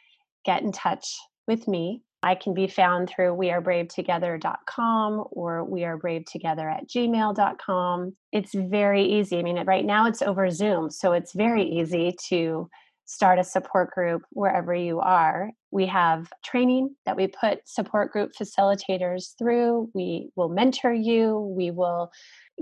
get 0.45 0.63
in 0.63 0.73
touch 0.73 1.15
with 1.47 1.69
me. 1.69 2.03
I 2.25 2.35
can 2.35 2.55
be 2.55 2.67
found 2.67 3.11
through 3.11 3.37
wearebravetogether.com 3.37 5.25
or 5.31 5.69
wearebravetogether 5.69 6.75
at 6.75 6.89
gmail.com. 6.89 8.17
It's 8.33 8.55
very 8.55 9.05
easy. 9.05 9.39
I 9.39 9.43
mean, 9.43 9.63
right 9.67 9.85
now 9.85 10.07
it's 10.07 10.23
over 10.23 10.51
Zoom, 10.51 10.91
so 10.91 11.13
it's 11.13 11.35
very 11.35 11.65
easy 11.65 12.17
to 12.31 12.71
start 13.05 13.39
a 13.39 13.45
support 13.45 13.91
group 13.91 14.23
wherever 14.31 14.75
you 14.75 15.01
are. 15.01 15.51
We 15.71 15.85
have 15.87 16.33
training 16.43 16.97
that 17.05 17.17
we 17.17 17.27
put 17.27 17.59
support 17.67 18.11
group 18.11 18.33
facilitators 18.41 19.37
through. 19.39 19.91
We 19.95 20.31
will 20.35 20.49
mentor 20.49 20.95
you. 20.95 21.53
We 21.55 21.71
will 21.71 22.11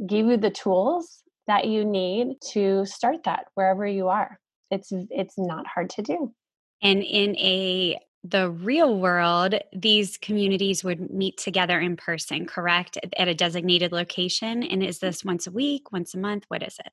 give 0.04 0.26
you 0.26 0.38
the 0.38 0.50
tools 0.50 1.22
that 1.46 1.68
you 1.68 1.84
need 1.84 2.34
to 2.54 2.84
start 2.84 3.22
that 3.26 3.44
wherever 3.54 3.86
you 3.86 4.08
are. 4.08 4.40
It's 4.72 4.88
it's 4.90 5.38
not 5.38 5.68
hard 5.68 5.90
to 5.90 6.02
do. 6.02 6.32
And 6.82 7.00
in 7.04 7.36
a 7.36 8.00
the 8.24 8.50
real 8.50 8.98
world, 8.98 9.54
these 9.72 10.16
communities 10.16 10.84
would 10.84 11.10
meet 11.10 11.36
together 11.38 11.80
in 11.80 11.96
person, 11.96 12.46
correct? 12.46 12.96
At 13.16 13.28
a 13.28 13.34
designated 13.34 13.92
location. 13.92 14.62
And 14.62 14.82
is 14.82 15.00
this 15.00 15.24
once 15.24 15.46
a 15.46 15.50
week, 15.50 15.90
once 15.92 16.14
a 16.14 16.18
month? 16.18 16.44
What 16.48 16.62
is 16.62 16.78
it? 16.78 16.92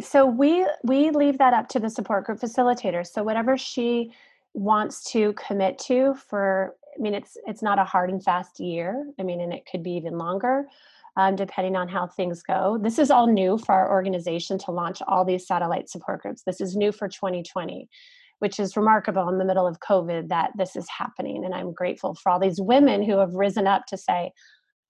so 0.00 0.24
we 0.24 0.66
we 0.84 1.10
leave 1.10 1.38
that 1.38 1.52
up 1.52 1.68
to 1.68 1.78
the 1.78 1.90
support 1.90 2.24
group 2.24 2.40
facilitator 2.40 3.06
so 3.06 3.22
whatever 3.22 3.58
she 3.58 4.12
wants 4.54 5.04
to 5.10 5.32
commit 5.34 5.78
to 5.78 6.14
for 6.14 6.74
i 6.96 7.02
mean 7.02 7.14
it's 7.14 7.36
it's 7.46 7.62
not 7.62 7.78
a 7.78 7.84
hard 7.84 8.10
and 8.10 8.22
fast 8.22 8.60
year 8.60 9.06
i 9.18 9.22
mean 9.22 9.40
and 9.40 9.52
it 9.52 9.66
could 9.70 9.82
be 9.82 9.92
even 9.92 10.18
longer 10.18 10.66
um, 11.14 11.36
depending 11.36 11.76
on 11.76 11.88
how 11.88 12.06
things 12.06 12.42
go 12.42 12.78
this 12.80 12.98
is 12.98 13.10
all 13.10 13.26
new 13.26 13.58
for 13.58 13.72
our 13.72 13.90
organization 13.90 14.58
to 14.58 14.70
launch 14.70 15.02
all 15.06 15.24
these 15.24 15.46
satellite 15.46 15.88
support 15.90 16.22
groups 16.22 16.42
this 16.42 16.60
is 16.60 16.76
new 16.76 16.92
for 16.92 17.08
2020 17.08 17.88
which 18.42 18.60
is 18.60 18.76
remarkable 18.76 19.28
in 19.28 19.38
the 19.38 19.44
middle 19.44 19.66
of 19.66 19.80
covid 19.80 20.28
that 20.28 20.50
this 20.58 20.76
is 20.76 20.86
happening 20.88 21.44
and 21.44 21.54
i'm 21.54 21.72
grateful 21.72 22.14
for 22.14 22.30
all 22.30 22.40
these 22.40 22.60
women 22.60 23.02
who 23.02 23.18
have 23.18 23.32
risen 23.34 23.66
up 23.66 23.86
to 23.86 23.96
say 23.96 24.30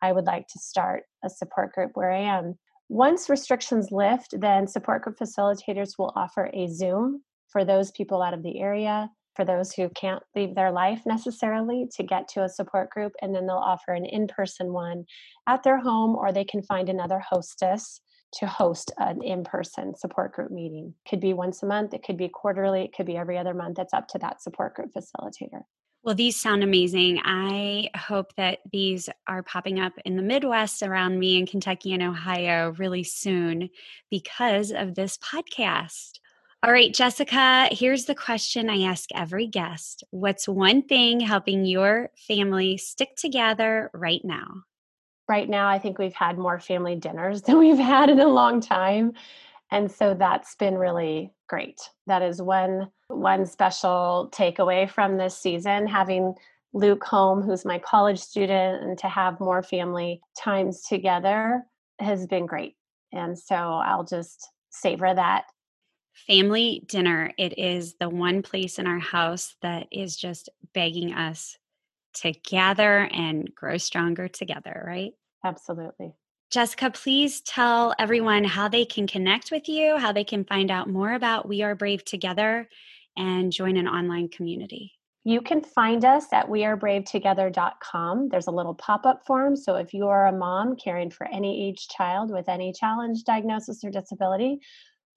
i 0.01 0.11
would 0.11 0.25
like 0.25 0.47
to 0.49 0.59
start 0.59 1.05
a 1.25 1.31
support 1.31 1.73
group 1.73 1.91
where 1.95 2.11
i 2.11 2.21
am 2.21 2.55
once 2.93 3.31
restrictions 3.31 3.89
lift, 3.91 4.39
then 4.39 4.67
support 4.67 5.01
group 5.01 5.17
facilitators 5.17 5.93
will 5.99 6.13
offer 6.15 6.51
a 6.53 6.69
Zoom 6.69 7.23
for 7.49 7.65
those 7.65 7.91
people 7.93 8.21
out 8.21 8.35
of 8.35 8.43
the 8.43 8.61
area, 8.61 9.09
for 9.35 9.47
those 9.47 9.73
who 9.73 9.89
can't 9.97 10.23
leave 10.37 10.55
their 10.55 10.71
life 10.71 11.01
necessarily 11.07 11.89
to 11.97 12.03
get 12.03 12.29
to 12.29 12.45
a 12.45 12.51
support 12.51 12.91
group. 12.91 13.13
And 13.23 13.35
then 13.35 13.47
they'll 13.47 13.57
offer 13.57 13.93
an 13.95 14.05
in 14.05 14.27
person 14.27 14.75
one 14.75 15.07
at 15.47 15.63
their 15.63 15.79
home, 15.79 16.15
or 16.15 16.33
they 16.33 16.45
can 16.45 16.63
find 16.63 16.91
another 16.91 17.19
hostess 17.19 18.03
to 18.35 18.47
host 18.47 18.93
an 18.99 19.23
in 19.23 19.45
person 19.45 19.95
support 19.95 20.33
group 20.33 20.51
meeting. 20.51 20.95
Could 21.09 21.21
be 21.21 21.33
once 21.33 21.63
a 21.63 21.67
month, 21.67 21.95
it 21.95 22.03
could 22.03 22.17
be 22.17 22.29
quarterly, 22.29 22.85
it 22.85 22.95
could 22.95 23.07
be 23.07 23.17
every 23.17 23.39
other 23.39 23.55
month. 23.55 23.79
It's 23.79 23.93
up 23.93 24.09
to 24.09 24.19
that 24.19 24.43
support 24.43 24.75
group 24.75 24.93
facilitator. 24.93 25.63
Well, 26.05 26.17
these 26.17 26.35
sound 26.35 26.65
amazing. 26.65 27.21
I 27.25 27.89
hope 27.97 28.35
that 28.35 28.59
these 28.73 29.09
are 29.29 29.45
popping 29.45 29.79
up 29.79 29.93
in 30.05 30.17
the 30.17 30.23
Midwest 30.23 30.83
around 30.83 31.21
me 31.21 31.39
in 31.39 31.47
Kentucky 31.47 31.93
and 31.93 32.03
Ohio 32.03 32.73
really 32.77 33.05
soon 33.05 33.71
because 34.11 34.73
of 34.73 34.97
this 34.97 35.17
podcast. 35.19 36.19
All 36.65 36.73
right, 36.73 36.93
Jessica, 36.93 37.69
here's 37.71 38.07
the 38.07 38.17
question 38.17 38.69
I 38.69 38.83
ask 38.83 39.11
every 39.15 39.47
guest 39.47 40.03
What's 40.11 40.49
one 40.49 40.83
thing 40.83 41.21
helping 41.21 41.65
your 41.65 42.11
family 42.17 42.79
stick 42.79 43.15
together 43.17 43.91
right 43.95 44.21
now? 44.25 44.65
Right 45.33 45.49
now, 45.49 45.67
I 45.67 45.79
think 45.79 45.99
we've 45.99 46.13
had 46.13 46.37
more 46.37 46.61
family 46.61 46.95
dinners 46.95 47.41
than 47.47 47.59
we've 47.59 47.79
had 47.79 48.11
in 48.11 48.21
a 48.21 48.29
long 48.29 48.61
time. 48.61 49.15
And 49.71 49.91
so 49.91 50.13
that's 50.13 50.55
been 50.57 50.75
really 50.75 51.33
great. 51.49 51.81
That 52.07 52.21
is 52.21 52.43
one 52.43 52.91
one 53.09 53.47
special 53.47 54.29
takeaway 54.31 54.91
from 54.91 55.17
this 55.17 55.39
season 55.39 55.87
having 55.87 56.35
luke 56.75 57.05
home 57.05 57.41
who's 57.41 57.65
my 57.65 57.79
college 57.79 58.19
student 58.19 58.83
and 58.83 58.99
to 58.99 59.07
have 59.07 59.41
more 59.41 59.63
family 59.63 60.21
times 60.39 60.83
together 60.83 61.63
has 61.99 62.27
been 62.27 62.45
great. 62.45 62.77
And 63.11 63.39
so 63.39 63.55
i'll 63.55 64.05
just 64.05 64.51
savor 64.69 65.15
that. 65.15 65.45
Family 66.27 66.85
dinner 66.87 67.33
it 67.39 67.59
is 67.59 67.95
the 67.99 68.11
one 68.11 68.43
place 68.43 68.79
in 68.79 68.87
our 68.87 69.01
house 69.01 69.57
that 69.63 69.87
is 69.91 70.15
just 70.15 70.51
begging 70.75 71.15
us 71.15 71.57
to 72.17 72.33
gather 72.33 72.99
and 72.99 73.51
grow 73.55 73.79
stronger 73.79 74.29
together 74.29 74.85
right 74.87 75.15
absolutely 75.45 76.15
Jessica, 76.53 76.91
please 76.91 77.41
tell 77.41 77.95
everyone 77.99 78.45
how 78.45 78.69
they 78.69 78.85
can 78.85 79.07
connect 79.07 79.51
with 79.51 79.71
you, 79.71 79.97
how 79.97 80.13
they 80.13 80.23
can 80.23 80.45
find 80.45 80.71
out 80.71 80.87
more 80.87 81.15
about 81.15 81.49
We 81.49 81.63
Are 81.63 81.75
Brave 81.75 82.05
Together 82.05 82.69
and 83.17 83.51
join 83.51 83.79
an 83.79 83.89
online 83.89 84.29
community. 84.29 84.93
You 85.25 85.41
can 85.41 85.63
find 85.63 86.05
us 86.05 86.27
at 86.31 86.49
wearebravetogether.com. 86.49 88.29
There's 88.29 88.49
a 88.49 88.53
little 88.53 88.75
pop 88.75 89.07
up 89.07 89.25
form. 89.27 89.57
So 89.57 89.77
if 89.77 89.95
you 89.95 90.09
are 90.09 90.27
a 90.27 90.37
mom 90.37 90.77
caring 90.77 91.11
for 91.11 91.27
any 91.29 91.69
age 91.69 91.89
child 91.89 92.31
with 92.31 92.51
any 92.51 92.71
challenge, 92.75 93.25
diagnosis, 93.25 93.83
or 93.83 93.89
disability, 93.89 94.59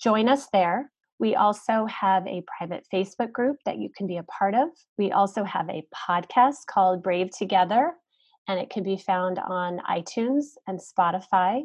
join 0.01 0.29
us 0.29 0.47
there. 0.53 0.89
We 1.19 1.35
also 1.35 1.85
have 1.87 2.25
a 2.27 2.43
private 2.57 2.85
Facebook 2.93 3.33
group 3.33 3.57
that 3.65 3.77
you 3.77 3.89
can 3.97 4.07
be 4.07 4.17
a 4.17 4.23
part 4.23 4.55
of. 4.55 4.69
We 4.97 5.11
also 5.11 5.43
have 5.43 5.67
a 5.69 5.85
podcast 5.93 6.65
called 6.69 7.03
Brave 7.03 7.31
Together 7.35 7.93
and 8.47 8.59
it 8.59 8.69
can 8.69 8.83
be 8.83 8.97
found 8.97 9.39
on 9.39 9.79
iTunes 9.89 10.55
and 10.67 10.79
Spotify. 10.79 11.63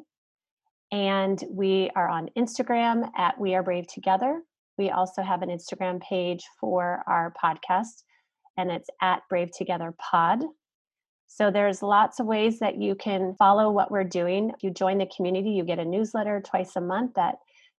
And 0.92 1.42
we 1.50 1.90
are 1.94 2.08
on 2.08 2.30
Instagram 2.36 3.10
at 3.16 3.38
We 3.38 3.54
Are 3.54 3.62
Brave 3.62 3.86
Together. 3.86 4.42
We 4.76 4.90
also 4.90 5.22
have 5.22 5.42
an 5.42 5.50
Instagram 5.50 6.00
page 6.00 6.44
for 6.58 7.02
our 7.06 7.32
podcast, 7.42 8.02
and 8.56 8.70
it's 8.70 8.88
at 9.00 9.22
Brave 9.28 9.50
Together 9.56 9.94
Pod. 9.98 10.42
So 11.26 11.50
there's 11.50 11.82
lots 11.82 12.18
of 12.18 12.26
ways 12.26 12.58
that 12.58 12.76
you 12.76 12.96
can 12.96 13.36
follow 13.38 13.70
what 13.70 13.90
we're 13.90 14.02
doing. 14.02 14.50
If 14.50 14.64
you 14.64 14.70
join 14.70 14.98
the 14.98 15.10
community, 15.14 15.50
you 15.50 15.64
get 15.64 15.78
a 15.78 15.84
newsletter 15.84 16.42
twice 16.44 16.74
a 16.74 16.80
month 16.80 17.14
that 17.14 17.36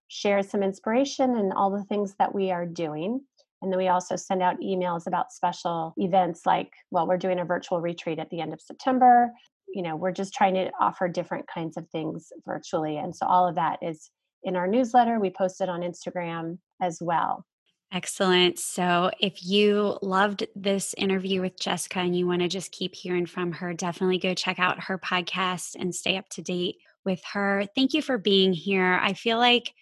shares 0.07 0.49
some 0.49 0.63
inspiration 0.63 1.35
and 1.37 1.51
all 1.51 1.69
the 1.69 1.83
things 1.83 2.15
that 2.17 2.33
we 2.33 2.51
are 2.51 2.65
doing. 2.65 3.21
And 3.61 3.71
then 3.71 3.77
we 3.77 3.87
also 3.87 4.15
send 4.15 4.41
out 4.41 4.59
emails 4.59 5.07
about 5.07 5.31
special 5.31 5.93
events 5.97 6.45
like, 6.45 6.73
well, 6.89 7.07
we're 7.07 7.17
doing 7.17 7.39
a 7.39 7.45
virtual 7.45 7.79
retreat 7.79 8.19
at 8.19 8.29
the 8.29 8.41
end 8.41 8.53
of 8.53 8.61
September. 8.61 9.31
You 9.73 9.83
know, 9.83 9.95
we're 9.95 10.11
just 10.11 10.33
trying 10.33 10.55
to 10.55 10.71
offer 10.79 11.07
different 11.07 11.47
kinds 11.47 11.77
of 11.77 11.87
things 11.89 12.31
virtually. 12.45 12.97
And 12.97 13.15
so 13.15 13.25
all 13.25 13.47
of 13.47 13.55
that 13.55 13.79
is 13.81 14.09
in 14.43 14.55
our 14.55 14.67
newsletter. 14.67 15.19
We 15.19 15.29
post 15.29 15.61
it 15.61 15.69
on 15.69 15.81
Instagram 15.81 16.57
as 16.81 16.99
well. 17.01 17.45
Excellent. 17.93 18.57
So, 18.57 19.11
if 19.19 19.45
you 19.45 19.99
loved 20.01 20.47
this 20.55 20.95
interview 20.97 21.41
with 21.41 21.59
Jessica 21.59 21.99
and 21.99 22.17
you 22.17 22.25
want 22.25 22.41
to 22.41 22.47
just 22.47 22.71
keep 22.71 22.95
hearing 22.95 23.25
from 23.25 23.51
her, 23.51 23.73
definitely 23.73 24.17
go 24.17 24.33
check 24.33 24.59
out 24.59 24.85
her 24.85 24.97
podcast 24.97 25.75
and 25.77 25.93
stay 25.93 26.15
up 26.15 26.29
to 26.29 26.41
date 26.41 26.77
with 27.03 27.21
her. 27.33 27.65
Thank 27.75 27.93
you 27.93 28.01
for 28.01 28.17
being 28.17 28.53
here. 28.53 28.97
I 29.01 29.11
feel 29.11 29.37
like 29.37 29.73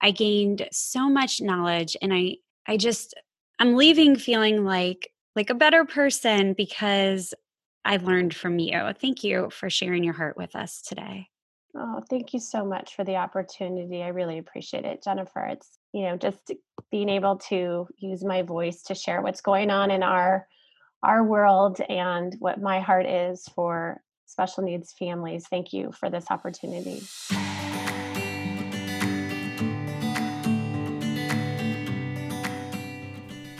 I 0.00 0.10
gained 0.10 0.68
so 0.72 1.10
much 1.10 1.42
knowledge 1.42 1.98
and 2.00 2.14
I 2.14 2.36
I 2.66 2.76
just 2.76 3.14
I'm 3.58 3.76
leaving 3.76 4.16
feeling 4.16 4.64
like 4.64 5.10
like 5.36 5.50
a 5.50 5.54
better 5.54 5.84
person 5.84 6.54
because 6.54 7.34
I've 7.84 8.04
learned 8.04 8.34
from 8.34 8.58
you. 8.58 8.92
Thank 9.00 9.24
you 9.24 9.50
for 9.50 9.70
sharing 9.70 10.04
your 10.04 10.14
heart 10.14 10.36
with 10.36 10.54
us 10.54 10.82
today. 10.82 11.28
Oh, 11.76 12.02
thank 12.10 12.32
you 12.34 12.40
so 12.40 12.64
much 12.64 12.96
for 12.96 13.04
the 13.04 13.16
opportunity. 13.16 14.02
I 14.02 14.08
really 14.08 14.38
appreciate 14.38 14.84
it, 14.84 15.04
Jennifer. 15.04 15.46
It's, 15.46 15.78
you 15.92 16.02
know, 16.02 16.16
just 16.16 16.52
being 16.90 17.08
able 17.08 17.36
to 17.48 17.86
use 17.96 18.24
my 18.24 18.42
voice 18.42 18.82
to 18.84 18.94
share 18.94 19.22
what's 19.22 19.40
going 19.40 19.70
on 19.70 19.90
in 19.90 20.02
our 20.02 20.46
our 21.02 21.24
world 21.24 21.80
and 21.88 22.36
what 22.40 22.60
my 22.60 22.80
heart 22.80 23.06
is 23.06 23.44
for 23.54 24.02
special 24.26 24.62
needs 24.62 24.92
families. 24.92 25.46
Thank 25.48 25.72
you 25.72 25.92
for 25.92 26.10
this 26.10 26.26
opportunity. 26.30 27.02